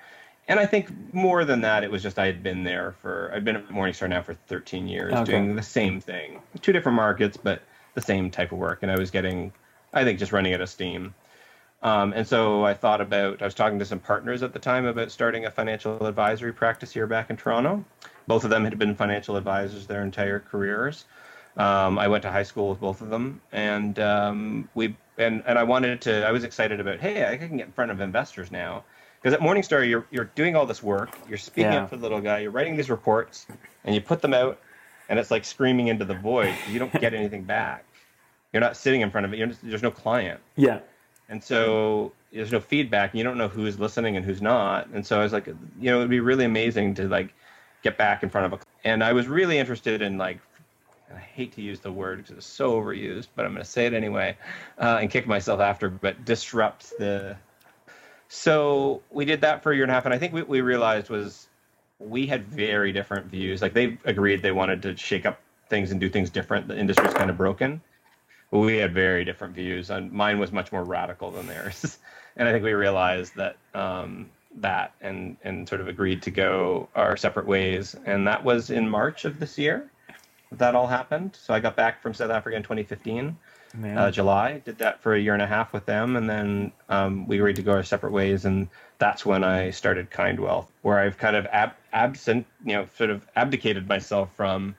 [0.48, 3.44] And I think more than that, it was just I had been there for I've
[3.44, 5.24] been at Morningstar now for 13 years, Okay.
[5.32, 7.62] doing the same thing, two different markets, but
[7.94, 8.80] the same type of work.
[8.82, 9.52] And I was getting,
[9.92, 11.14] I think, just running out of steam.
[11.82, 14.86] Um, and so I thought about, I was talking to some partners at the time
[14.86, 17.84] about starting a financial advisory practice here back in Toronto.
[18.26, 21.04] Both of them had been financial advisors their entire careers.
[21.56, 25.58] Um, I went to high school with both of them, and um, we and and
[25.58, 26.26] I wanted to.
[26.26, 28.84] I was excited about, hey, I can get in front of investors now,
[29.20, 31.84] because at Morningstar you're you're doing all this work, you're speaking Yeah.
[31.84, 33.46] up for the little guy, you're writing these reports,
[33.84, 34.60] and you put them out,
[35.08, 36.54] and it's like screaming into the void.
[36.70, 37.84] You don't get anything back.
[38.52, 39.38] You're not sitting in front of it.
[39.38, 40.40] You're just, there's no client.
[40.56, 40.80] Yeah.
[41.28, 43.10] And so there's no feedback.
[43.12, 44.86] And you don't know who's listening and who's not.
[44.94, 47.34] And so I was like, you know, it'd be really amazing to like
[47.82, 48.62] get back in front of a.
[48.84, 50.38] And I was really interested in like,
[51.14, 53.86] I hate to use the word because it's so overused, but I'm going to say
[53.86, 54.36] it anyway,
[54.78, 55.88] uh, and kick myself after.
[55.88, 57.36] But disrupt the.
[58.28, 60.60] So we did that for a year and a half, and I think what we
[60.60, 61.46] realized was
[62.00, 63.62] we had very different views.
[63.62, 66.68] Like they agreed they wanted to shake up things and do things different.
[66.68, 67.80] The industry's kind of broken.
[68.50, 71.98] But we had very different views, and mine was much more radical than theirs.
[72.36, 76.88] and I think we realized that um, that and and sort of agreed to go
[76.94, 77.96] our separate ways.
[78.06, 79.90] And that was in March of this year.
[80.52, 81.36] That all happened.
[81.40, 83.36] So I got back from South Africa in 2015,
[83.74, 83.98] Man.
[83.98, 84.62] uh, July.
[84.64, 87.56] Did that for a year and a half with them, and then um, we agreed
[87.56, 88.44] to go our separate ways.
[88.44, 92.86] And that's when I started Kind Wealth, where I've kind of ab- absent, you know,
[92.96, 94.76] sort of abdicated myself from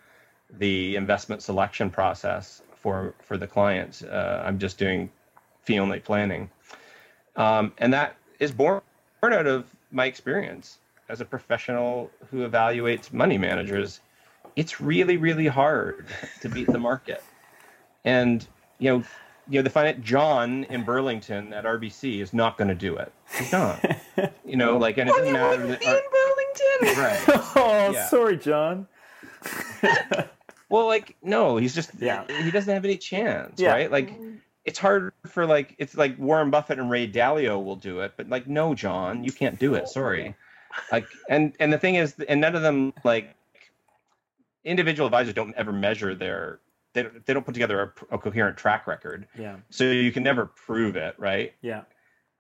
[0.57, 4.03] the investment selection process for for the clients.
[4.03, 5.09] Uh, I'm just doing
[5.63, 6.49] fee only planning,
[7.35, 8.81] um, and that is born
[9.23, 10.77] out of my experience
[11.09, 13.99] as a professional who evaluates money managers.
[14.57, 16.05] It's really really hard
[16.41, 17.23] to beat the market.
[18.03, 18.45] and
[18.79, 19.03] you know,
[19.49, 23.11] you know, the finance John in Burlington at RBC is not going to do it.
[23.37, 23.83] He's not.
[24.45, 25.49] you know, like, and it I doesn't matter.
[25.61, 26.01] wouldn't that- be in
[26.91, 27.03] Burlington.
[27.03, 27.41] right.
[27.55, 28.07] oh, Yeah.
[28.07, 28.87] sorry, John.
[30.69, 32.25] Well, like, no, he's just Yeah.
[32.43, 33.71] He doesn't have any chance, Yeah.
[33.71, 33.89] right?
[33.91, 34.13] Like,
[34.65, 38.27] it's hard for like it's like Warren Buffett and Ray Dalio will do it, but
[38.27, 39.87] like, no, John, you can't do it.
[39.87, 40.35] Sorry.
[40.91, 43.33] Like, and and the thing is, and none of them like
[44.67, 46.59] individual advisors don't ever measure their
[46.93, 50.23] they don't, they don't put together a, a coherent track record, Yeah, so you can
[50.23, 51.53] never prove it, right?
[51.61, 51.83] yeah,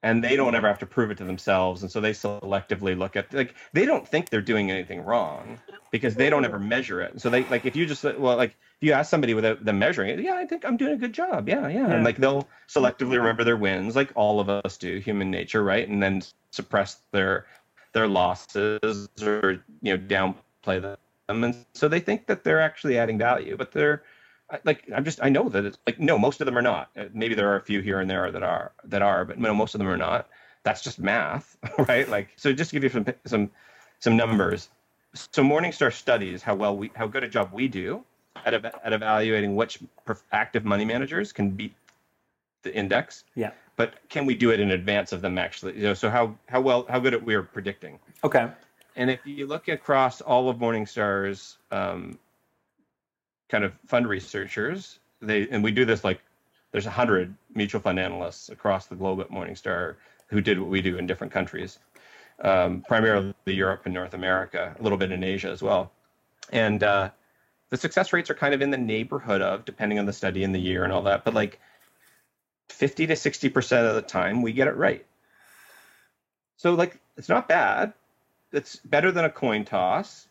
[0.03, 1.81] and they don't ever have to prove it to themselves.
[1.81, 5.59] And so they selectively look at like they don't think they're doing anything wrong
[5.91, 7.19] because they don't ever measure it.
[7.19, 10.09] So they like if you just well like if you ask somebody without them measuring
[10.11, 11.49] it yeah i think i'm doing a good job.
[11.49, 11.93] Yeah yeah, Yeah.
[11.95, 15.87] and like they'll selectively remember their wins like all of us do human nature right?
[15.87, 17.45] And then suppress their
[17.93, 20.97] their losses or you know downplay them
[21.29, 24.03] and so they think that they're actually adding value but they're
[24.63, 26.89] like I'm just I know that it's like no most of them are not.
[26.97, 29.53] Uh, maybe there are a few here and there that are that are but no
[29.53, 30.29] most of them are not.
[30.63, 32.07] That's just math right?
[32.07, 33.51] Like so just to give you some some
[33.99, 34.69] some numbers
[35.13, 38.03] so Morningstar studies how well we how good a job we do
[38.45, 39.79] at ev- at evaluating which
[40.31, 41.73] active money managers can beat
[42.63, 43.23] the index.
[43.35, 43.51] Yeah.
[43.75, 46.61] but can we do it in advance of them actually you know so how how
[46.61, 47.99] well how good we are predicting.
[48.23, 48.47] Okay.
[48.97, 52.17] And if you look across all of Morningstar's um,
[53.47, 56.19] kind of fund researchers, they and we do this like
[56.71, 59.95] there's a hundred mutual fund analysts across the globe at Morningstar
[60.27, 61.79] who did what we do in different countries,
[62.43, 65.91] um, primarily Europe and North America, a little bit in Asia as well,
[66.51, 67.09] and uh,
[67.69, 70.55] the success rates are kind of in the neighborhood of depending on the study and
[70.55, 71.59] the year and all that, but like
[72.69, 75.05] 50 to 60 percent of the time we get it right.
[76.57, 77.93] So like it's not bad.
[78.51, 80.27] It's better than a coin toss,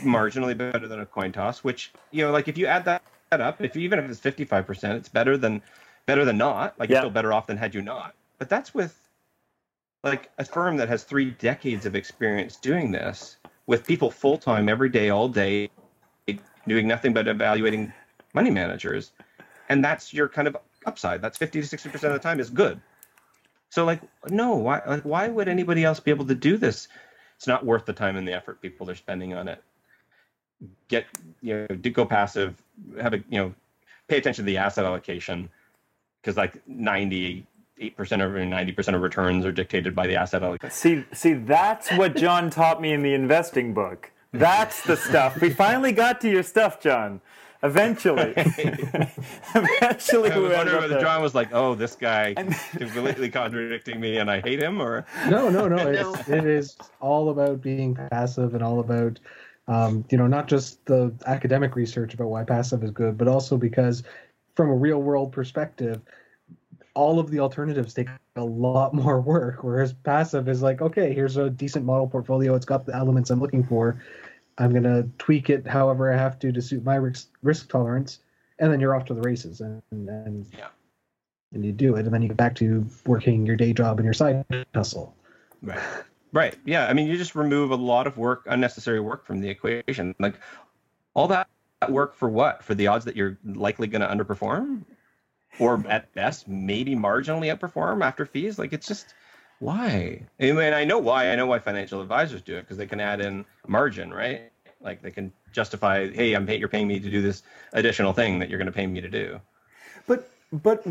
[0.00, 1.62] marginally better than a coin toss.
[1.62, 4.94] Which you know, like if you add that, up, if even if it's 55 percent,
[4.98, 5.62] it's better than
[6.06, 6.78] better than not.
[6.78, 6.96] Like Yeah.
[6.96, 8.14] you're still better off than had you not.
[8.38, 8.98] But that's with
[10.04, 14.68] like a firm that has three decades of experience doing this with people full time
[14.68, 15.68] every day, all day,
[16.66, 17.92] doing nothing but evaluating
[18.34, 19.12] money managers,
[19.68, 21.20] and that's your kind of upside.
[21.20, 22.80] That's 50 to 60 percent of the time is good.
[23.70, 26.88] So like no, why like why would anybody else be able to do this?
[27.38, 29.62] It's not worth the time and the effort people are spending on it.
[30.88, 31.06] Get
[31.40, 32.60] you know, do go passive,
[33.00, 33.54] have a you know,
[34.08, 35.48] pay attention to the asset allocation
[36.20, 37.44] because like 98%
[37.78, 40.74] or 90% of returns are dictated by the asset allocation.
[40.74, 44.10] See, see, that's what John taught me in the investing book.
[44.32, 45.40] That's the stuff.
[45.40, 47.20] We finally got to your stuff, John.
[47.62, 51.00] Eventually, eventually, I was ended wondering whether.
[51.00, 55.04] John was like, "Oh, this guy And- completely contradicting me, and I hate him," or
[55.28, 55.76] No, no, no.
[55.76, 55.88] No.
[56.14, 59.18] It's, it is all about being passive and all about,
[59.66, 63.56] um, you know, not just the academic research about why passive is good, but also
[63.56, 64.04] because,
[64.54, 66.00] from a real world perspective,
[66.94, 69.64] all of the alternatives take a lot more work.
[69.64, 72.54] Whereas passive is like, okay, here's a decent model portfolio.
[72.54, 74.00] It's got the elements I'm looking for.
[74.58, 78.18] I'm gonna tweak it however I have to to suit my risk risk tolerance,
[78.58, 79.60] and then you're off to the races.
[79.60, 80.68] And and Yeah.
[81.52, 84.04] and you do it, and then you get back to working your day job and
[84.04, 84.44] your side
[84.74, 85.14] hustle.
[85.62, 85.78] Right.
[86.32, 86.56] Right.
[86.64, 86.86] Yeah.
[86.86, 90.14] I mean, you just remove a lot of work, unnecessary work from the equation.
[90.18, 90.34] Like
[91.14, 91.48] all that
[91.88, 92.62] work for what?
[92.62, 94.84] For the odds that you're likely going to underperform,
[95.58, 98.58] or at best maybe marginally outperform after fees.
[98.58, 99.14] Like it's just
[99.60, 100.26] why?
[100.38, 101.30] And I know why.
[101.30, 104.52] I know why financial advisors do it because they can add in margin, right?
[104.80, 107.42] Like they can justify, hey, I'm pay- you're paying me to do this
[107.72, 109.40] additional thing that you're going to pay me to do.
[110.06, 110.86] But but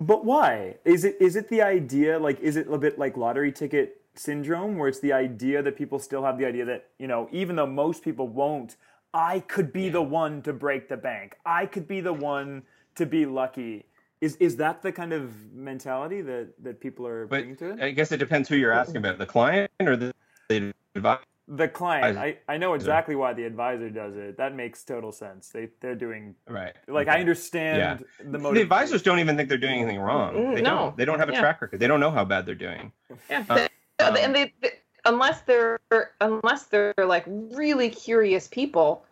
[0.00, 0.76] but why?
[0.84, 4.78] Is it is it the idea like is it a bit like lottery ticket syndrome
[4.78, 7.66] where it's the idea that people still have the idea that, you know, even though
[7.66, 8.76] most people won't,
[9.12, 11.36] I could be the one to break the bank.
[11.44, 12.64] I could be the one
[12.96, 13.86] to be lucky.
[14.20, 17.80] Is is that the kind of mentality that that people are But bringing to it?
[17.82, 20.12] I guess it depends who you're asking about, the client or the,
[20.48, 21.20] the advisor.
[21.48, 24.36] The client, I, I know exactly why the advisor does it.
[24.36, 25.50] That makes total sense.
[25.50, 26.74] They they're doing Right.
[26.88, 27.18] like Okay.
[27.18, 28.62] I understand the The motive.
[28.62, 30.54] advisors don't even think they're doing anything wrong.
[30.54, 30.70] They no.
[30.76, 30.96] don't.
[30.96, 31.40] They don't have a Yeah.
[31.40, 31.78] track record.
[31.78, 32.90] They don't know how bad they're doing.
[33.30, 33.68] Yeah, Uh,
[34.00, 34.72] um, and they, they
[35.04, 35.78] unless they're
[36.20, 39.04] unless they're like really curious people,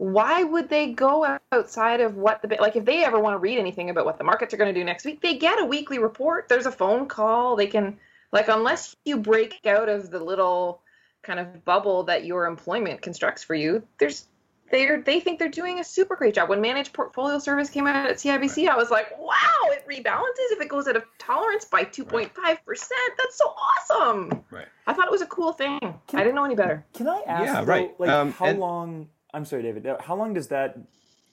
[0.00, 3.58] why would they go outside of what the like if they ever want to read
[3.58, 5.98] anything about what the markets are going to do next week, they get a weekly
[5.98, 6.48] report.
[6.48, 7.54] There's a phone call.
[7.54, 7.98] They can
[8.32, 10.80] like unless you break out of the little
[11.22, 14.26] kind of bubble that your employment constructs for you, there's
[14.70, 16.48] they're they think they're doing a super great job.
[16.48, 19.34] When managed portfolio service came out at CIBC, I was like, wow,
[19.64, 22.32] it rebalances if it goes out of tolerance by 2.5%.
[22.64, 24.44] That's so awesome.
[24.50, 24.64] Right.
[24.86, 25.78] I thought it was a cool thing.
[25.82, 26.86] I didn't know any better.
[26.94, 27.44] Can I ask?
[27.44, 28.00] Yeah, though, right.
[28.00, 29.08] Like, Um, how and- long?
[29.32, 29.86] I'm sorry, David.
[30.00, 30.78] How long does that?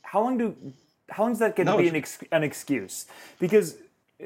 [0.04, 0.56] How long do
[1.10, 3.06] how long is that going to be an, ex- an excuse?
[3.40, 3.78] Because
[4.22, 4.26] uh,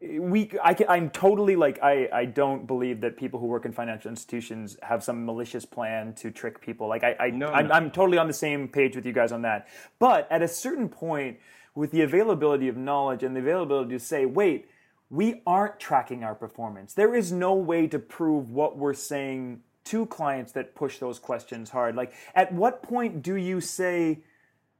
[0.00, 3.72] we, I, can- I'm totally like, I, I don't believe that people who work in
[3.72, 6.88] financial institutions have some malicious plan to trick people.
[6.88, 7.74] Like, I, I No, I'm, no.
[7.74, 9.68] I'm totally on the same page with you guys on that.
[9.98, 11.38] But at a certain point,
[11.74, 14.68] with the availability of knowledge and the availability to say, wait,
[15.10, 16.94] we aren't tracking our performance.
[16.94, 21.70] There is no way to prove what we're saying to clients that push those questions
[21.70, 21.96] hard.
[21.96, 24.20] Like, at what point do you say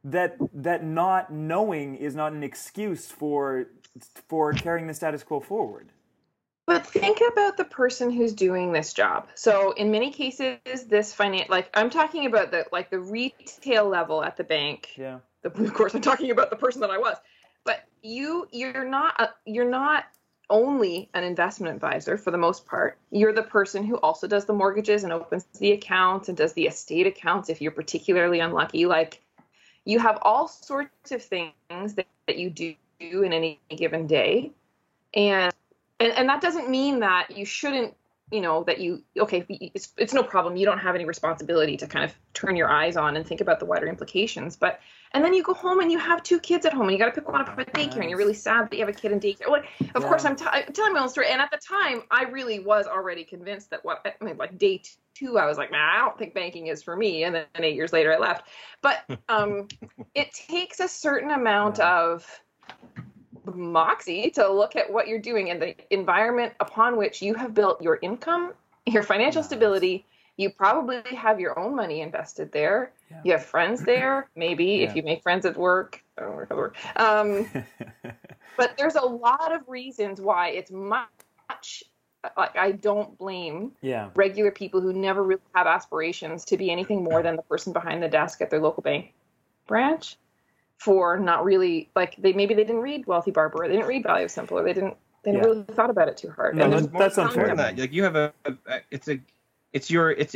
[0.04, 3.68] that that not knowing is not an excuse for
[4.28, 5.90] for carrying the status quo forward?
[6.66, 9.28] But think about the person who's doing this job.
[9.34, 14.22] So in many cases, this finance, like I'm talking about the like the retail level
[14.22, 14.90] at the bank.
[14.96, 15.18] Yeah.
[15.42, 17.16] The, of course, I'm talking about the person that I was.
[17.64, 20.04] But you, you're not, a, you're not
[20.50, 22.98] only an investment advisor for the most part.
[23.11, 26.66] You're the person who also does the mortgages and opens the accounts and does the
[26.66, 28.87] estate accounts if you're particularly unlucky.
[28.87, 29.22] Like
[29.85, 34.52] you have all sorts of things that, that you do in any given day,
[35.14, 35.52] and
[35.98, 37.94] and and that doesn't mean that you shouldn't
[38.32, 40.56] you know that you okay it's, it's no problem.
[40.56, 43.60] You don't have any responsibility to kind of turn your eyes on and think about
[43.60, 44.80] the wider implications but
[45.12, 47.14] and then you go home and you have two kids at home and you got
[47.14, 49.12] to pick one up at daycare and you're really sad that you have a kid
[49.12, 49.46] in daycare.
[49.94, 50.08] Of Yeah.
[50.08, 52.86] course I'm, t- I'm telling my own story and at the time i really was
[52.86, 54.82] already convinced that what i mean like day
[55.14, 57.74] two i was like nah, i don't think banking is for me and then eight
[57.74, 58.48] years later i left.
[58.80, 59.68] But um
[60.14, 62.26] it takes a certain amount of
[63.55, 67.81] moxie to look at what you're doing and the environment upon which you have built
[67.83, 68.52] your income,
[68.87, 70.05] your financial stability.
[70.37, 72.92] You probably have your own money invested there.
[73.24, 74.88] You have friends there, maybe Yeah.
[74.88, 76.02] if you make friends at work.
[76.16, 76.76] I don't work at work.
[76.96, 77.46] Um,
[78.57, 81.85] but there's a lot of reasons why it's much.
[82.37, 84.09] Like I don't blame yeah.
[84.14, 88.02] regular people who never really have aspirations to be anything more than the person behind
[88.02, 89.12] the desk at their local bank
[89.66, 90.16] branch
[90.84, 94.02] for not really like they maybe they didn't read Wealthy Barber or they didn't read
[94.02, 95.38] Value of Simple or they didn't they Yeah.
[95.40, 96.56] really thought about it too hard.
[96.56, 97.46] No, And that's- that's unfair.
[97.48, 97.78] than that.
[97.78, 99.20] Like you have a, a- it's a,
[99.72, 100.34] it's your, it's,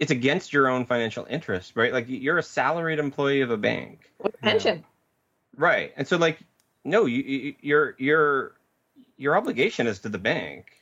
[0.00, 1.92] it's against your own financial interest, right?
[1.92, 4.84] Like you're a salaried employee of a bank, with pension.
[5.56, 5.92] right?
[5.96, 6.40] And so like,
[6.84, 8.52] no, you, you your, your,
[9.16, 10.72] your obligation is to the bank,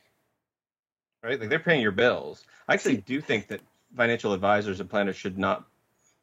[1.23, 1.39] right?
[1.39, 2.45] Like they're paying your bills.
[2.67, 3.61] I actually do think that
[3.95, 5.65] financial advisors and planners should not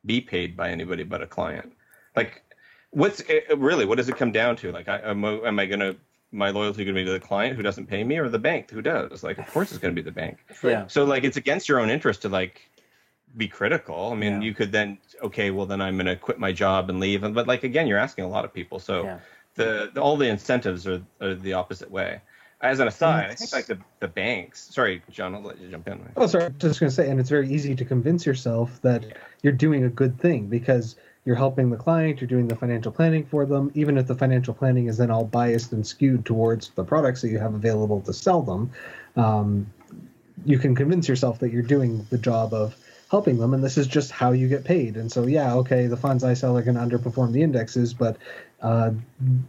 [0.05, 1.73] be paid by anybody but a client.
[2.17, 2.43] Like,
[2.97, 4.73] what's it, really what does it come down to?
[4.73, 5.95] Like, I, am, I- am I gonna
[6.33, 8.71] my loyalty going to be to the client who doesn't pay me or the bank
[8.71, 9.23] who does?
[9.23, 10.39] Like, of course it's going to be the bank.
[10.63, 10.87] Yeah.
[10.89, 12.69] So like, it's against your own interest to like
[13.37, 14.11] be critical.
[14.13, 14.47] I mean, Yeah.
[14.49, 17.23] you could then okay, well then I'm going to quit my job and leave.
[17.23, 18.79] And but like again, you're asking a lot of people.
[18.81, 19.19] So Yeah.
[19.55, 22.21] the, the all the incentives are, are the opposite way.
[22.63, 24.75] As an aside, I think like the, the banks.
[24.75, 26.01] Sorry, John, I'll let you jump in.
[26.17, 26.51] Oh, sorry.
[26.59, 29.05] Just going to say, and it's very easy to convince yourself that
[29.43, 33.27] you're doing a good thing because you're helping the client, you're doing the financial planning
[33.27, 36.85] for them, even if the financial planning is then all biased and skewed towards the
[36.85, 38.71] products that you have available to sell them.
[39.17, 39.67] Um,
[40.45, 42.77] you can convince yourself that you're doing the job of
[43.11, 44.97] helping them, and this is just how you get paid.
[44.97, 48.17] And so, yeah, okay, the funds I sell are going to underperform the indexes, but
[48.63, 48.93] uh,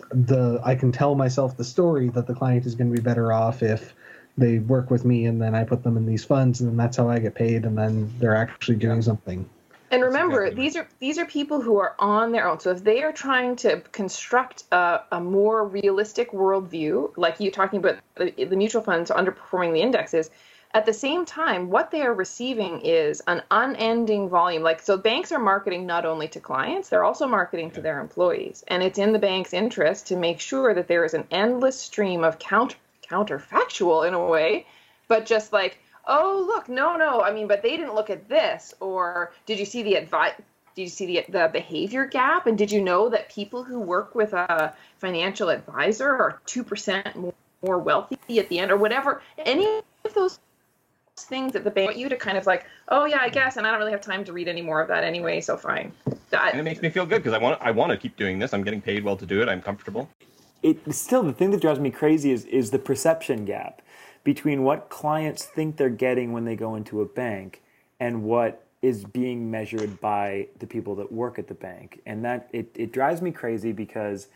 [0.10, 3.32] the I can tell myself the story that the client is going to be better
[3.32, 3.94] off if
[4.36, 6.98] they work with me and then I put them in these funds and then that's
[6.98, 9.50] how I get paid and then they're actually doing something.
[9.89, 12.60] And remember, these are these are people who are on their own.
[12.60, 17.80] So if they are trying to construct a, a more realistic worldview, like you talking
[17.80, 20.30] about the, the mutual funds underperforming the indexes,
[20.73, 24.62] at the same time, what they are receiving is an unending volume.
[24.62, 28.65] Like so, banks are marketing not only to clients, they're also marketing to their employees,
[28.67, 32.26] and it's in the bank's interest to make sure that there is an endless stream
[32.26, 32.76] of counter
[33.10, 34.67] counterfactual in a way,
[35.08, 38.74] but just like oh look no no i mean but they didn't look at this
[38.80, 40.34] or did you see the advice
[40.76, 44.13] did you see the, the behavior gap and did you know that people who work
[44.15, 49.65] with a financial advisor are 2% more, more wealthy at the end or whatever any
[50.06, 50.39] of those
[51.17, 53.65] things that the bank want you to kind of like oh yeah i guess and
[53.65, 55.91] i don't really have time to read any more of that anyway so fine
[56.30, 58.38] That- and it makes me feel good because I want I want to keep doing
[58.38, 58.54] this.
[58.54, 59.50] I'm getting paid well to do it.
[59.50, 60.08] I'm comfortable.
[60.62, 63.82] it still the thing that drives me crazy is is the perception gap
[64.28, 67.61] between what clients think they're getting when they go into a bank
[68.01, 72.01] and what is being measured by the people that work at the bank.
[72.05, 74.28] And that it, it drives me crazy because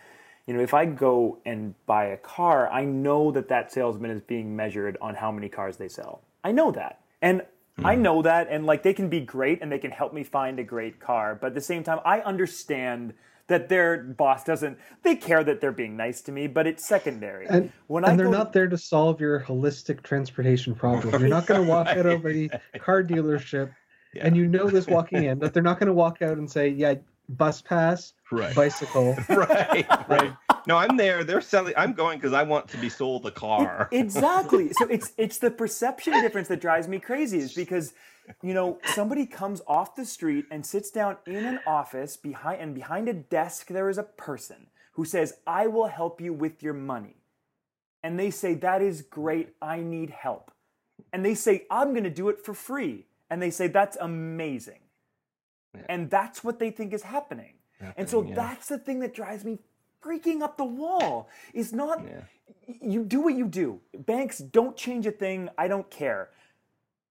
[0.47, 4.21] you know if i go and buy a car i know that that salesman is
[4.21, 6.21] being measured on how many cars they sell.
[6.41, 7.01] I know that.
[7.21, 7.41] And
[7.77, 7.85] hmm.
[7.85, 10.57] I know that, and like they can be great and they can help me find
[10.57, 11.35] a great car.
[11.35, 13.13] But at the same time, I understand
[13.52, 14.78] that their boss doesn't.
[15.04, 17.47] They care that they're being nice to me, but it's secondary.
[17.47, 21.20] And, when and I they're go, not there to solve your holistic transportation problem.
[21.20, 22.49] You're not going to walk out of a
[22.80, 23.74] car dealership
[24.20, 26.70] and you know this walking in that they're not going to walk out and say,
[26.70, 26.95] "Yeah,
[27.30, 28.56] bus pass, Right.
[28.56, 29.16] bicycle.
[29.30, 30.34] right, right.
[30.68, 31.24] No, I'm there.
[31.24, 31.74] They're selling.
[31.76, 33.89] I'm going because I want to be sold a car.
[33.91, 34.72] exactly.
[34.74, 37.39] So it's it's the perception difference that drives me crazy.
[37.39, 37.93] Is because
[38.41, 42.75] you know somebody comes off the street and sits down in an office behind and
[42.75, 46.73] behind a desk there is a person who says, "I will help you with your
[46.73, 47.17] money,"
[48.03, 49.55] and they say, "That is great.
[49.61, 50.51] I need help,"
[51.13, 54.82] and they say, "I'm going to do it for free," and they say, "That's amazing,"
[55.88, 57.55] and that's what they think is happening.
[57.97, 58.36] And so yeah.
[58.36, 59.59] that's the thing that drives me
[60.03, 61.29] freaking up the wall.
[61.53, 62.23] Is not Yeah.
[62.82, 63.82] you do what you do.
[63.97, 65.49] Banks don't change a thing.
[65.57, 66.29] I don't care.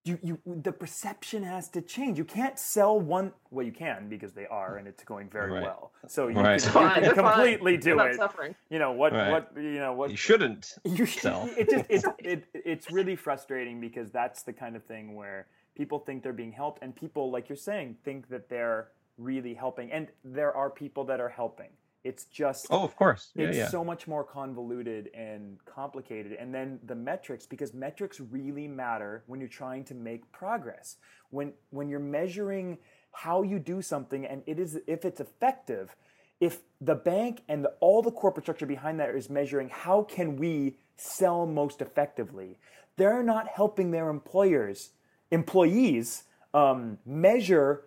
[0.05, 2.17] You, you, the perception has to change.
[2.17, 3.33] You can't sell one.
[3.51, 5.63] Well, you can because they are, and it's going very Right.
[5.63, 5.93] well.
[6.07, 6.63] So you Right.
[6.63, 7.33] can, you can they're fine.
[7.35, 8.17] completely do not it.
[8.17, 8.55] suffering.
[8.71, 9.13] You know what?
[9.13, 9.31] Right.
[9.31, 10.11] What you know what?
[10.11, 10.75] You shouldn't.
[10.85, 11.51] you sell.
[11.59, 15.99] It just it's it, it's really frustrating because that's the kind of thing where people
[15.99, 18.89] think they're being helped, and people, like you're saying, think that they're
[19.19, 21.69] really helping, and there are people that are helping.
[22.03, 23.31] It's just Oh, of course.
[23.35, 23.69] Yeah, it's yeah.
[23.69, 29.41] so much more convoluted and complicated and then the metrics because metrics really matter when
[29.41, 30.97] you're trying to make progress
[31.31, 32.79] when when you're measuring
[33.13, 35.95] how you do something and it is if it's effective
[36.41, 40.37] if the bank and the, all the corporate structure behind that is measuring how can
[40.37, 42.59] we sell most effectively
[42.97, 44.91] they're not helping their employers
[45.31, 46.25] employees
[46.55, 47.85] um, measure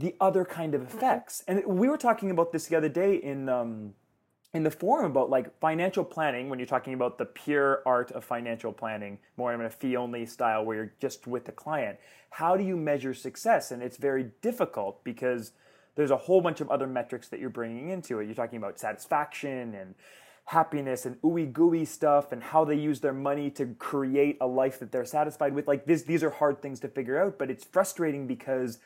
[0.00, 1.42] the other kind of effects.
[1.48, 3.94] And we were talking about this the other day in um,
[4.52, 8.24] in the forum about like financial planning when you're talking about the pure art of
[8.24, 11.98] financial planning more in a fee only style where you're just with the client.
[12.30, 13.70] How do you measure success?
[13.70, 15.52] And it's very difficult because
[15.94, 18.26] there's a whole bunch of other metrics that you're bringing into it.
[18.26, 19.94] You're talking about satisfaction and
[20.46, 24.78] happiness and ooey gooey stuff and how they use their money to create a life
[24.78, 25.66] that they're satisfied with.
[25.66, 28.78] Like this these are hard things to figure out but it's frustrating because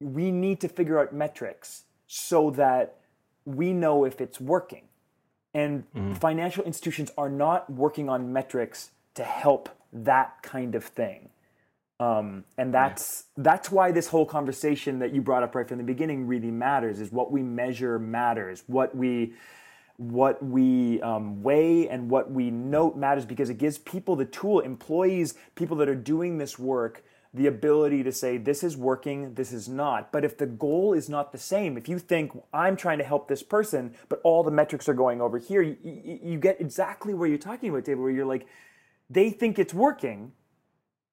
[0.00, 2.96] we need to figure out metrics so that
[3.44, 4.84] we know if it's working.
[5.54, 5.84] And
[6.18, 11.30] financial institutions are not working on metrics to help that kind of thing.
[12.00, 15.84] Um, and that's that's why this whole conversation that you brought up right from the
[15.84, 16.98] beginning really matters.
[16.98, 18.64] Is what we measure matters.
[18.66, 19.34] What we
[19.96, 24.58] what we um, weigh and what we note matters because it gives people the tool,
[24.58, 27.04] employees, people that are doing this work,
[27.34, 30.12] the ability to say this is working, this is not.
[30.12, 33.26] But if the goal is not the same, if you think I'm trying to help
[33.26, 37.28] this person, but all the metrics are going over here, you, you, get exactly where
[37.28, 38.46] you're talking about, David, where you're like,
[39.10, 40.32] they think it's working,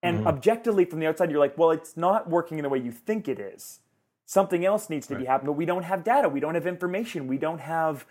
[0.04, 2.92] and objectively from the outside, you're like, well, it's not working in the way you
[2.92, 3.80] think it is.
[4.26, 7.28] Something else needs to be happening, but we don't have data, we don't have information,
[7.28, 8.06] we don't have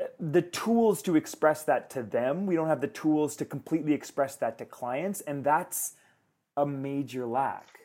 [0.00, 2.46] uh, the tools to express that to them.
[2.46, 5.94] We don't have the tools to completely express that to clients, and that's
[6.58, 7.78] a major lack.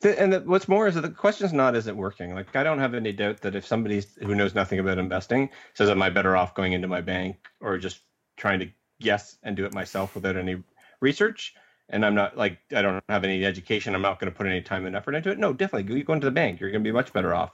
[0.00, 2.34] The- and the, what's more is that the question is not is it working.
[2.34, 5.88] Like I don't have any doubt that if somebody who knows nothing about investing says,
[5.88, 8.00] "Am I better off going into my bank or just
[8.36, 8.68] trying to
[9.00, 10.62] guess and do it myself without any
[11.00, 11.54] research?"
[11.88, 13.94] And I'm not like I don't have any education.
[13.94, 15.38] I'm not going to put any time and effort into it.
[15.38, 16.60] No, definitely go, you go into the bank.
[16.60, 17.52] You're going to be much better off.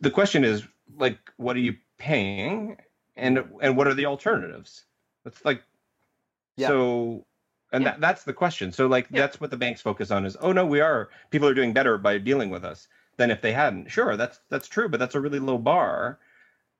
[0.00, 0.66] The question is
[0.96, 2.76] like, what are you paying,
[3.16, 4.84] and and what are the alternatives?
[5.24, 5.62] That's like,
[6.56, 6.68] Yeah.
[6.68, 7.26] so
[7.76, 7.92] and Yeah.
[7.92, 8.72] that, that's the question.
[8.72, 9.20] So like Yeah.
[9.20, 11.98] that's what the banks focus on is oh no we are people are doing better
[11.98, 13.90] by dealing with us than if they hadn't.
[13.90, 16.18] Sure that's that's true but that's a really low bar.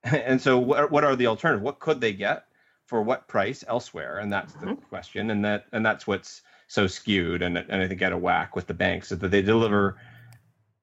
[0.03, 1.63] And so what, what are the alternatives?
[1.63, 2.45] What could they get
[2.85, 4.19] for what price elsewhere?
[4.19, 4.85] And that's the mm-hmm.
[4.89, 5.31] question.
[5.31, 8.67] And that and that's what's so skewed and, and i think out of whack with
[8.67, 9.95] the banks is that they deliver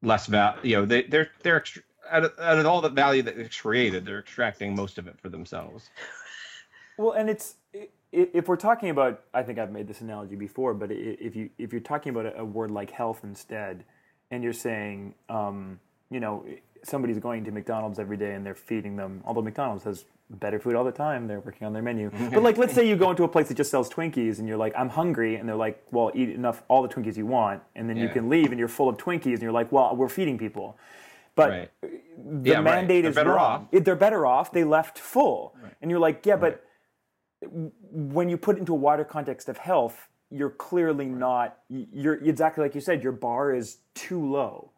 [0.03, 3.23] less value you know they they're they're extra, out, of, out of all the value
[3.23, 5.91] that is created they're extracting most of it for themselves
[6.97, 7.57] Well, and it's
[8.13, 11.73] if we're talking about, I think I've made this analogy before, but if you if
[11.73, 13.85] you're talking about a, word like health instead,
[14.31, 15.81] and you're saying, um,
[16.11, 16.45] you know,
[16.83, 20.75] somebody's going to McDonald's every day and they're feeding them, although McDonald's has better food
[20.75, 22.11] all the time, they're working on their menu.
[22.33, 24.57] but like, let's say you go into a place that just sells Twinkies and you're
[24.57, 27.89] like, I'm hungry, and they're like, well, eat enough all the Twinkies you want, and
[27.89, 30.39] then you can leave and you're full of Twinkies, and you're like, well, we're feeding
[30.39, 30.79] people.
[31.35, 31.71] But right
[32.17, 33.69] the Yeah, mandate They're is better wrong.
[33.73, 33.85] off.
[33.85, 34.53] They're better off.
[34.53, 36.65] They left full, and you're like, yeah, but
[37.51, 41.59] when you put it into a wider context of health, you're clearly not.
[41.69, 43.03] You're exactly like you said.
[43.03, 44.71] Your bar is too low.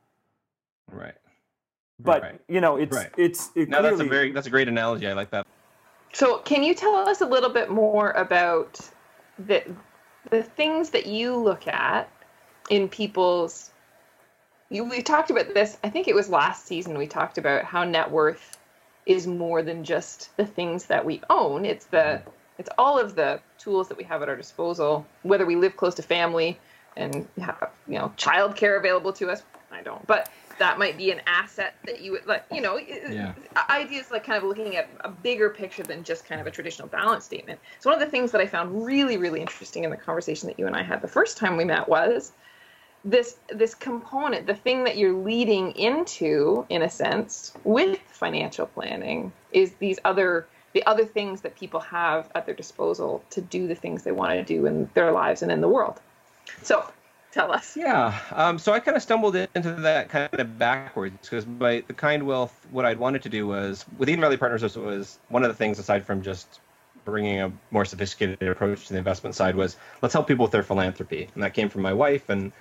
[0.91, 1.15] right
[1.99, 2.41] But Right.
[2.49, 3.11] you know, it's Right.
[3.17, 5.47] it's it no that's a very that's a great analogy i like that
[6.13, 8.81] So, can you tell us a little bit more about
[9.39, 9.63] the
[10.31, 12.09] the things that you look at
[12.71, 13.71] in people's?
[14.69, 15.79] You, we talked about this.
[15.85, 16.99] I think it was last season.
[16.99, 18.59] We talked about how net worth
[19.07, 21.65] is more than just the things that we own.
[21.65, 22.31] It's the mm-hmm.
[22.59, 25.07] It's all of the tools that we have at our disposal.
[25.23, 26.59] Whether we live close to family
[26.97, 29.43] and have you know childcare available to us.
[29.71, 33.35] I don't, but that might be an asset that you would like you know Yeah.
[33.69, 36.89] ideas like kind of looking at a bigger picture than just kind of a traditional
[36.89, 39.97] balance statement so one of the things that i found really really interesting in the
[39.97, 42.33] conversation that you and i had the first time we met was
[43.05, 49.33] this this component the thing that you're leading into in a sense with financial planning
[49.53, 53.75] is these other the other things that people have at their disposal to do the
[53.75, 55.99] things they want to do in their lives and in the world
[56.63, 56.87] so
[57.33, 58.19] tell us Yeah.
[58.33, 62.27] Um, so I kind of stumbled into that kind of backwards because by the kind
[62.27, 65.55] wealth, what I'd wanted to do was with Eden Valley Partners was, one of the
[65.55, 66.61] things aside from just
[67.05, 70.63] bringing a more sophisticated approach to the investment side was let's help people with their
[70.63, 72.53] philanthropy, and that came from my wife and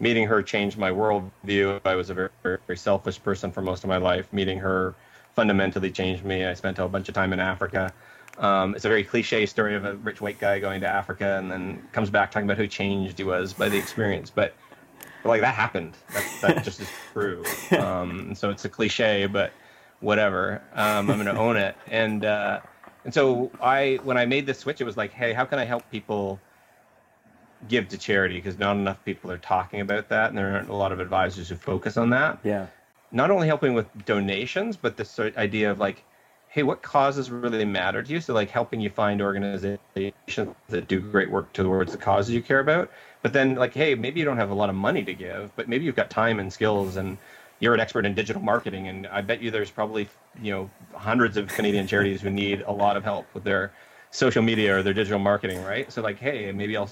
[0.00, 1.80] meeting her changed my worldview.
[1.84, 4.32] I was a very, very selfish person for most of my life.
[4.32, 4.94] Meeting her
[5.34, 6.44] fundamentally changed me.
[6.44, 7.92] I spent a bunch of time in Africa.
[8.38, 11.50] Um, it's a very cliche story of a rich white guy going to Africa and
[11.50, 14.30] then comes back talking about who changed he was by the experience.
[14.30, 14.54] But,
[15.22, 15.96] but like that happened.
[16.12, 17.44] That, that just is true.
[17.78, 19.52] Um, so it's a cliche, but
[20.00, 20.62] whatever.
[20.74, 21.76] Um, I'm going to own it.
[21.88, 22.60] And uh,
[23.04, 25.64] and so I when I made this switch, it was like, hey, how can I
[25.64, 26.40] help people
[27.68, 28.36] give to charity?
[28.36, 31.48] Because not enough people are talking about that, and there aren't a lot of advisors
[31.48, 32.66] who focus on that Yeah.
[33.14, 36.02] Not only helping with donations, but this idea of like,
[36.48, 38.20] hey, what causes really matter to you?
[38.20, 42.58] So like helping you find organizations that do great work towards the causes you care
[42.60, 42.90] about.
[43.22, 45.68] But then like, hey, maybe you don't have a lot of money to give, but
[45.68, 47.16] maybe you've got time and skills and
[47.60, 48.88] you're an expert in digital marketing.
[48.88, 50.08] And I bet you there's probably,
[50.42, 53.72] you know, hundreds of Canadian charities who need a lot of help with their
[54.10, 55.90] social media or their digital marketing, right?
[55.90, 56.90] So like, hey, maybe I'll,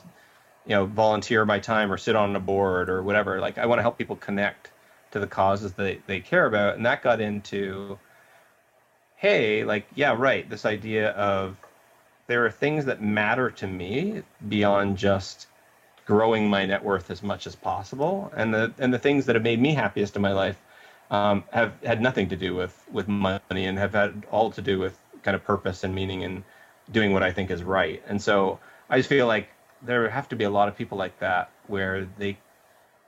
[0.66, 3.40] you know, volunteer my time or sit on a board or whatever.
[3.40, 4.71] Like I want to help people connect
[5.12, 6.76] to the causes they, they care about.
[6.76, 7.98] And that got into,
[9.16, 11.56] hey, like, yeah, right, this idea of
[12.26, 15.46] there are things that matter to me beyond just
[16.04, 18.32] growing my net worth as much as possible.
[18.36, 20.56] And the and the things that have made me happiest in my life
[21.10, 24.78] um, have had nothing to do with with money and have had all to do
[24.78, 26.42] with kind of purpose and meaning and
[26.90, 28.02] doing what I think is right.
[28.08, 28.58] And so
[28.90, 29.48] I just feel like
[29.82, 32.38] there have to be a lot of people like that where they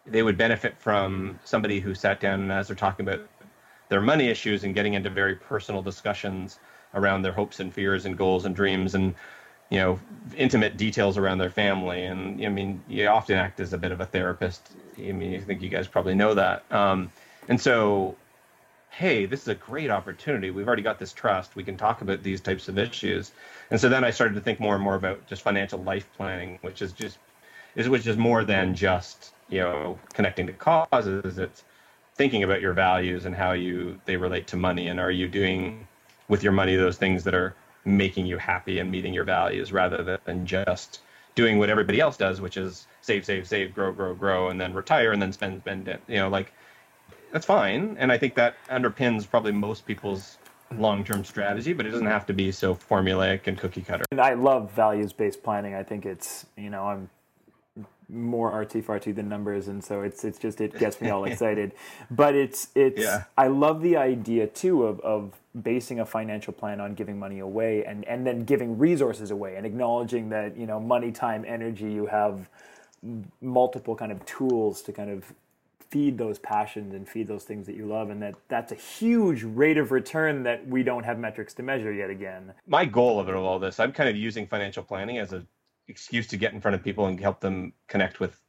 [0.07, 3.27] they would benefit from somebody who sat down and as they're talking about
[3.89, 6.59] their money issues and getting into very personal discussions
[6.95, 9.15] around their hopes and fears and goals and dreams and
[9.71, 9.99] you know
[10.37, 12.05] intimate details around their family.
[12.05, 14.73] And i mean you often act as a bit of a therapist.
[14.99, 16.71] I mean i think you guys probably know that.
[16.71, 17.11] Um,
[17.49, 18.17] and so
[18.91, 20.51] hey this is a great opportunity.
[20.51, 21.57] We've already got this trust.
[21.57, 23.33] We can talk about these types of issues.
[23.71, 26.59] And so then i started to think more and more about just financial life planning
[26.61, 27.19] which is just
[27.75, 31.65] is which is more than just you know connecting to causes it's
[32.15, 34.89] thinking about your values and how you they relate to money.
[34.89, 35.87] And are you doing
[36.29, 40.19] with your money those things that are making you happy and meeting your values rather
[40.25, 41.01] than just
[41.35, 44.73] doing what everybody else does which is save save save grow grow grow and then
[44.73, 46.53] retire and then spend spend it you know like
[47.33, 47.97] that's fine.
[47.99, 50.39] And i think that underpins probably most people's
[50.79, 54.05] long-term strategy but it doesn't have to be so formulaic and cookie cutter.
[54.13, 55.75] And I love values based planning.
[55.75, 57.11] I think it's you know I'm
[58.09, 61.73] more artsy fartsy than numbers, and so it's it's just it gets me all excited.
[62.11, 63.25] But it's it's Yeah.
[63.37, 65.33] I love the idea too of of
[65.63, 69.67] basing a financial plan on giving money away and and then giving resources away and
[69.67, 71.91] acknowledging that you know money, time, energy.
[71.93, 72.49] You have
[73.43, 75.33] multiple kind of tools to kind of
[75.95, 79.45] feed those passions and feed those things that you love and that that's a huge
[79.45, 83.29] rate of return that we don't have metrics to measure yet again my goal of
[83.29, 85.47] it all this i'm kind of using financial planning as a
[85.89, 88.41] excuse to get in front of people and help them connect with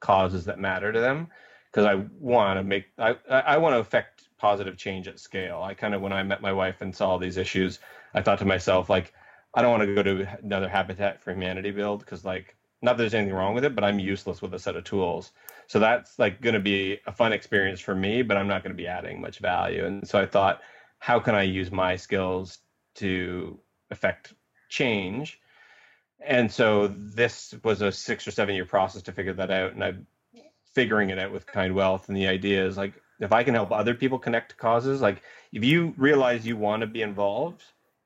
[0.00, 1.28] causes that matter to them.
[1.70, 5.62] Because i want to make i i want to affect positive change at scale.
[5.62, 7.78] I kind of when i met my wife and saw all these issues
[8.12, 9.14] i thought to myself like
[9.54, 12.98] i don't want to go to another habitat for humanity build because like not that
[12.98, 15.32] there's anything wrong with it but i'm useless with a set of tools.
[15.68, 18.76] So that's like going to be a fun experience for me but i'm not going
[18.76, 19.86] to be adding much value.
[19.86, 20.60] And so i thought
[20.98, 22.58] how can i use my skills
[22.96, 23.58] to
[23.90, 24.34] affect
[24.68, 25.40] change
[26.24, 29.84] and so this was a six or seven year process to figure that out and
[29.84, 30.06] i'm
[30.72, 33.70] figuring it out with kind wealth and the idea is like if i can help
[33.70, 37.62] other people connect to causes like if you realize you want to be involved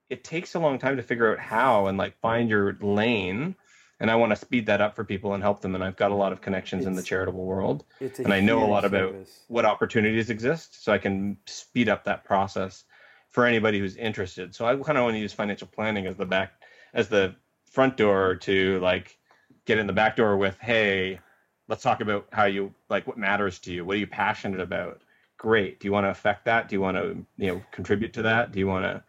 [0.09, 3.55] it takes a long time to figure out how and like find your lane
[4.01, 6.11] and i want to speed that up for people and help them and i've got
[6.11, 9.41] a lot of connections in the charitable world and I know a lot about service.
[9.49, 12.85] what opportunities exist, so I can speed up that process
[13.31, 14.55] for anybody who's interested.
[14.55, 16.53] So I kind of want to use financial planning as the back,
[16.95, 17.37] as the
[17.71, 19.19] front door to like
[19.64, 21.21] get in the back door with, hey,
[21.69, 23.85] let's talk about how you like what matters to you.
[23.85, 25.03] What are you passionate about?
[25.39, 25.81] Great.
[25.81, 26.69] Do you want to affect that?
[26.69, 28.53] Do you want to you know contribute to that?
[28.53, 29.03] Do you want to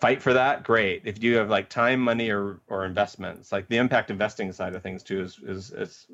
[0.00, 0.62] fight for that?
[0.62, 1.02] Great.
[1.04, 4.82] If you have like time, money, or or investments, like the impact investing side of
[4.82, 6.06] things too is is is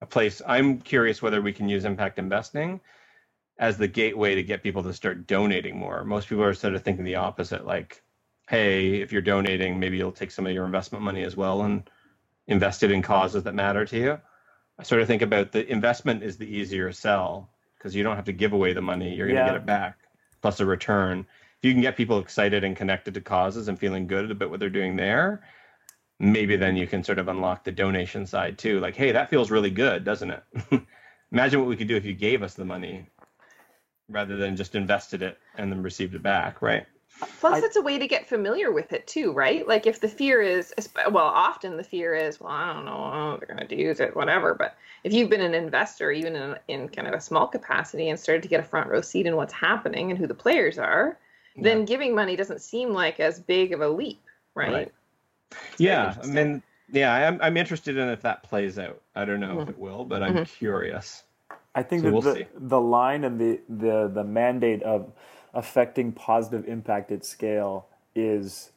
[0.00, 2.80] a place I'm curious whether we can use impact investing
[3.58, 6.04] as the gateway to get people to start donating more.
[6.04, 8.02] Most people are sort of thinking the opposite, like,
[8.48, 11.88] hey, if you're donating, maybe you'll take some of your investment money as well and
[12.46, 14.20] invest it in causes that matter to you.
[14.78, 18.24] I sort of think about the investment is the easier sell because you don't have
[18.26, 19.14] to give away the money.
[19.14, 19.48] You're going to Yeah.
[19.48, 19.98] get it back
[20.42, 21.26] plus a return.
[21.58, 24.60] If you can get people excited and connected to causes and feeling good about what
[24.60, 25.42] they're doing there,
[26.18, 28.78] maybe then you can sort of unlock the donation side too.
[28.80, 30.44] Like, hey, that feels really good, doesn't it?
[31.32, 33.08] Imagine what we could do if you gave us the money
[34.08, 36.86] rather than just invested it and then received it back, right?
[37.40, 39.66] Plus, I- it's a way to get familiar with it too, right?
[39.66, 40.74] Like if the fear is,
[41.10, 44.16] well, often the fear is, well, I don't know, oh, they're going to use it,
[44.16, 44.54] whatever.
[44.54, 48.18] But if you've been an investor, even in, in kind of a small capacity, and
[48.18, 51.18] started to get a front row seat in what's happening and who the players are,
[51.56, 54.22] then giving money doesn't seem like as big of a leap,
[54.54, 54.72] right?
[54.72, 54.92] Right.
[55.78, 59.00] Yeah, I mean, yeah, I'm I'm interested in if that plays out.
[59.14, 59.70] I don't know if Mhm.
[59.70, 60.46] it will, but I'm Mhm.
[60.46, 61.22] curious.
[61.74, 62.46] I think So that we'll the, see.
[62.54, 65.12] the line and the, the, the mandate of
[65.54, 68.70] affecting positive impact at scale is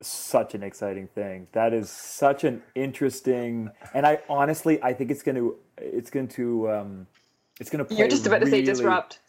[0.00, 1.48] such an exciting thing.
[1.52, 6.28] That is such an interesting, and I honestly, I think it's going to, it's going
[6.28, 7.06] to, um,
[7.60, 9.20] it's going to play You're just about to say disrupt.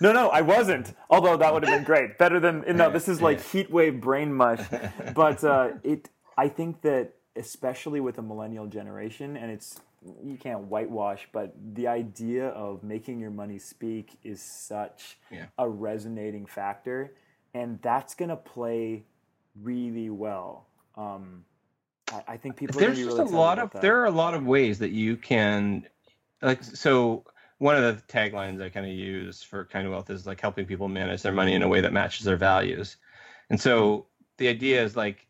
[0.00, 0.94] No, no, I wasn't.
[1.10, 2.18] Although that would have been great.
[2.18, 2.90] Better than no.
[2.90, 4.60] This is like heat wave brain mush.
[5.14, 9.80] But uh, it, I think that especially with the millennial generation, and it's
[10.24, 15.46] you can't whitewash, but the idea of making your money speak is such Yeah.
[15.58, 17.14] a resonating factor,
[17.54, 19.04] and that's gonna play
[19.62, 20.66] really well.
[20.96, 21.44] Um,
[22.12, 22.78] I, I think people.
[22.78, 23.82] There's are gonna be just really a lot of that.
[23.82, 25.86] there are a lot of ways that you can
[26.42, 27.24] like so
[27.58, 30.66] one of the taglines I kind of use for kind of wealth is like helping
[30.66, 32.96] people manage their money in a way that matches their values.
[33.48, 35.25] And so the idea is like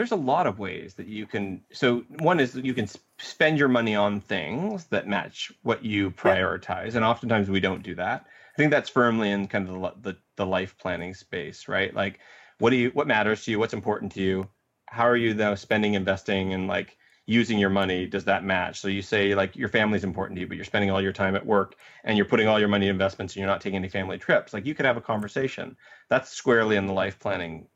[0.00, 2.88] there's a lot of ways that you can so one is that you can
[3.18, 7.94] spend your money on things that match what you prioritize and oftentimes we don't do
[7.94, 8.24] that.
[8.24, 11.94] I think that's firmly in kind of the, the the life planning space, right?
[11.94, 12.20] Like
[12.60, 13.58] what do you what matters to you?
[13.58, 14.48] What's important to you?
[14.86, 16.96] How are you though spending, investing, and like
[17.26, 18.06] using your money?
[18.06, 18.80] Does that match?
[18.80, 21.36] So you say like your family's important to you, but you're spending all your time
[21.36, 23.90] at work and you're putting all your money in investments and you're not taking any
[23.90, 24.54] family trips.
[24.54, 25.76] Like you could have a conversation.
[26.08, 27.66] That's squarely in the life planning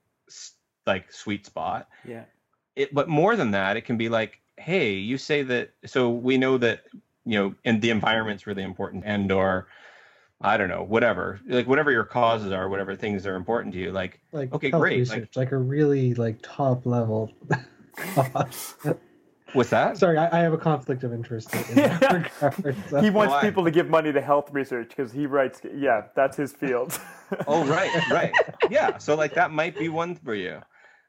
[0.87, 2.25] like sweet spot yeah.
[2.77, 6.37] it but more than that it can be like hey you say that so we
[6.37, 6.85] know that
[7.25, 9.67] you know and the environment's really important and or
[10.41, 13.91] i don't know whatever like whatever your causes are whatever things are important to you
[13.93, 17.33] like like Okay, great, like- research, like, a really like top level.
[19.53, 22.13] what's that Sorry, I, I have a conflict of interest in that
[22.43, 22.77] regard.
[22.91, 23.41] so- He wants Why?
[23.41, 25.61] people to give money to health research because he writes.
[25.75, 26.99] Yeah, that's his field.
[27.47, 28.33] oh right right
[28.71, 30.61] yeah so like that might be one for you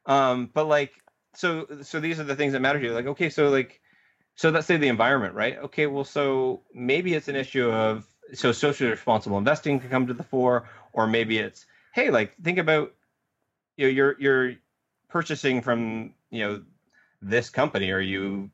[0.06, 0.93] um but like
[1.34, 2.93] so so these are the things that matter to you.
[2.93, 3.82] Like okay so like
[4.36, 5.58] so let's say the environment right?
[5.58, 10.14] Okay well so maybe it's an issue of so socially responsible investing can come to
[10.14, 12.93] the fore or maybe it's hey like think about
[13.78, 14.53] you know you're you're
[15.10, 16.64] purchasing from you know
[17.22, 18.49] this company or you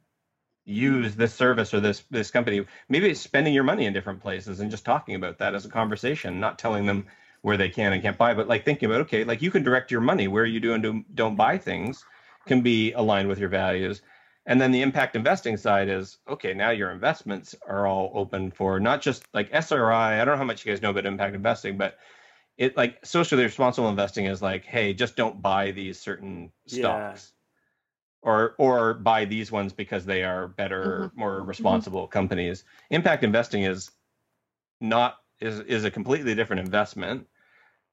[0.66, 2.66] use this service or this this company.
[2.90, 5.70] Maybe it's spending your money in different places and just talking about that as a
[5.70, 7.08] conversation not telling them
[7.42, 9.92] where they can and can't buy but like thinking about okay like you can direct
[9.92, 12.06] your money where you do and do, don't buy things
[12.46, 14.02] can be aligned with your values.
[14.48, 18.80] And then the impact investing side is okay now your investments are all open for
[18.80, 21.78] not just like sri i don't know how much you guys know about impact investing
[21.78, 21.98] but
[22.58, 26.80] it like socially responsible investing is like hey just don't buy these certain Yeah.
[26.80, 27.34] stocks
[28.22, 31.20] or or buy these ones because they are better mm-hmm.
[31.20, 31.48] more mm-hmm.
[31.48, 32.64] responsible companies.
[32.90, 33.92] Impact investing is
[34.80, 37.28] not is is a completely different investment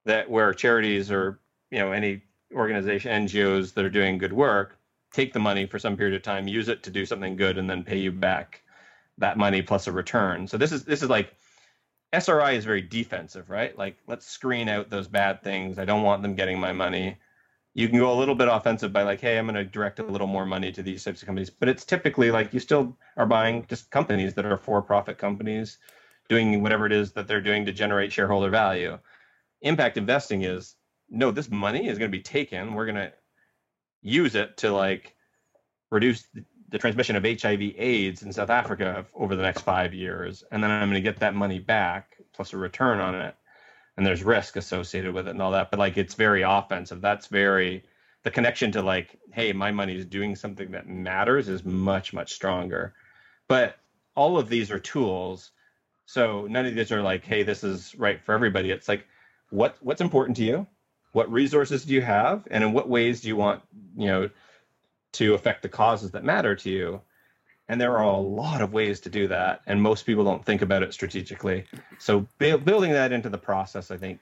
[0.09, 1.39] that where charities or
[1.71, 2.23] you know any
[2.55, 4.79] organization ngos that are doing good work
[5.13, 7.69] take the money for some period of time use it to do something good and
[7.69, 8.63] then pay you back
[9.19, 10.47] that money plus a return.
[10.47, 11.35] So this is this is like
[12.19, 13.77] sri is very defensive right?
[13.77, 15.79] Like let's screen out those bad things.
[15.79, 17.17] I don't want them getting my money.
[17.75, 20.05] You can go a little bit offensive by like hey i'm going to direct a
[20.05, 21.51] little more money to these types of companies.
[21.51, 25.79] But it's typically like you still are buying just companies that are for profit companies
[26.29, 28.99] doing whatever it is that they're doing to generate shareholder value
[29.63, 30.77] impact investing is
[31.11, 32.75] no this money is going to be taken.
[32.75, 33.13] We're going to
[34.03, 35.15] use it to like
[35.91, 40.63] reduce the, transmission of hiv aids in south africa over the next five years and
[40.63, 43.35] then i'm going to get that money back plus a return on it
[43.99, 45.71] and there's risk associated with it and all that.
[45.71, 47.01] But like it's very offensive.
[47.01, 47.83] That's very
[48.23, 52.33] the connection to like hey my money is doing something that matters is much much
[52.33, 52.95] stronger.
[53.49, 53.77] But
[54.15, 55.51] all of these are tools.
[56.07, 58.71] So none of these are like hey this is right for everybody.
[58.71, 59.05] It's like
[59.51, 60.67] what what's important to you
[61.13, 63.63] what resources do you have and in what ways do you want
[63.97, 64.31] you know
[65.13, 67.01] to affect the causes that matter to you
[67.69, 70.63] And there are a lot of ways to do that, and most people don't think
[70.63, 71.65] about it strategically.
[71.99, 74.21] So bu- building that into the process, I think,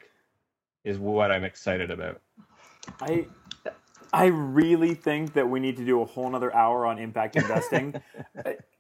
[0.85, 2.21] is what I'm excited about.
[3.01, 3.27] I
[4.13, 7.95] I really think that we need to do a whole nother hour on impact investing.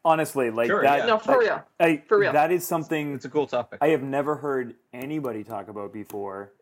[0.04, 1.00] Honestly, like Sure, that.
[1.00, 1.06] yeah.
[1.06, 1.64] No, for real.
[1.80, 2.32] I, For real.
[2.32, 3.78] That is something It's a cool topic.
[3.80, 6.52] I have never heard anybody talk about before.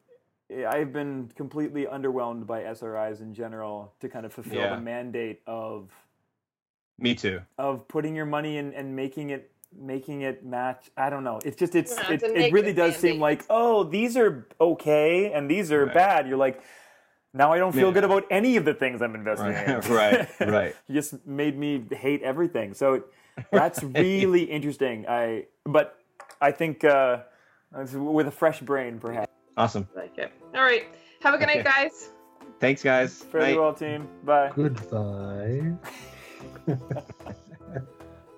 [0.68, 4.76] I've been completely underwhelmed by SRIs in general to kind of fulfill Yeah.
[4.76, 5.90] the mandate of
[6.98, 7.40] Me too.
[7.58, 10.88] of putting your money in and making it making it match.
[10.96, 11.40] I don't know.
[11.44, 15.32] It's just it's Yeah, it, it really negative does seem like oh these are okay
[15.32, 15.94] and these are Right.
[15.94, 16.28] bad.
[16.28, 16.62] You're like
[17.34, 17.94] now I don't feel Yeah.
[17.94, 19.80] good about any of the things I'm investing in.
[19.92, 20.76] Right, right, right.
[20.88, 22.72] you just made me hate everything.
[22.74, 23.04] So
[23.52, 25.06] that's really interesting.
[25.08, 25.98] I but
[26.40, 27.18] I think uh,
[27.94, 29.30] with a fresh brain, perhaps.
[29.56, 29.86] Awesome.
[29.94, 30.32] Like it.
[30.54, 30.86] All right.
[31.22, 32.10] Have a good night, guys.
[32.60, 33.22] Thanks, guys.
[33.24, 33.60] Fairly Night.
[33.60, 34.08] well, team.
[34.24, 34.50] Bye.
[34.54, 35.72] Goodbye.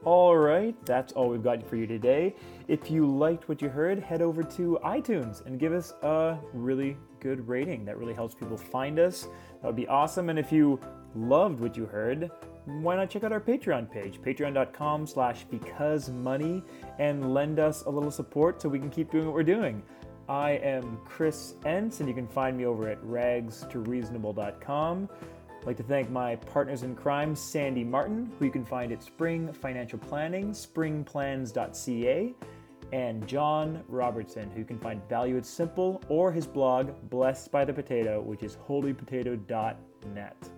[0.05, 2.35] All right, that's all we've got for you today.
[2.69, 6.97] If you liked what you heard, head over to iTunes and give us a really
[7.27, 7.85] good rating.
[7.85, 9.27] That really helps people find us.
[9.61, 10.31] That would be awesome.
[10.31, 10.79] And if you
[11.17, 12.31] loved what you heard,
[12.67, 16.63] why not check out our Patreon page, patreon.com slash because money,
[17.01, 19.83] and lend us a little support so we can keep doing what we're doing.
[20.29, 25.09] I am Chris Enns, and you can find me over at ragstoreasonable.com.
[25.61, 29.03] I'd like to thank my partners in crime, Sandi Martin, who you can find at
[29.03, 32.35] Spring Financial Planning, springplans.ca,
[32.93, 37.65] and John Robertson, who you can find Value It's Simple or his blog, Blessed by
[37.65, 40.51] the Potato, which is holypotato.net.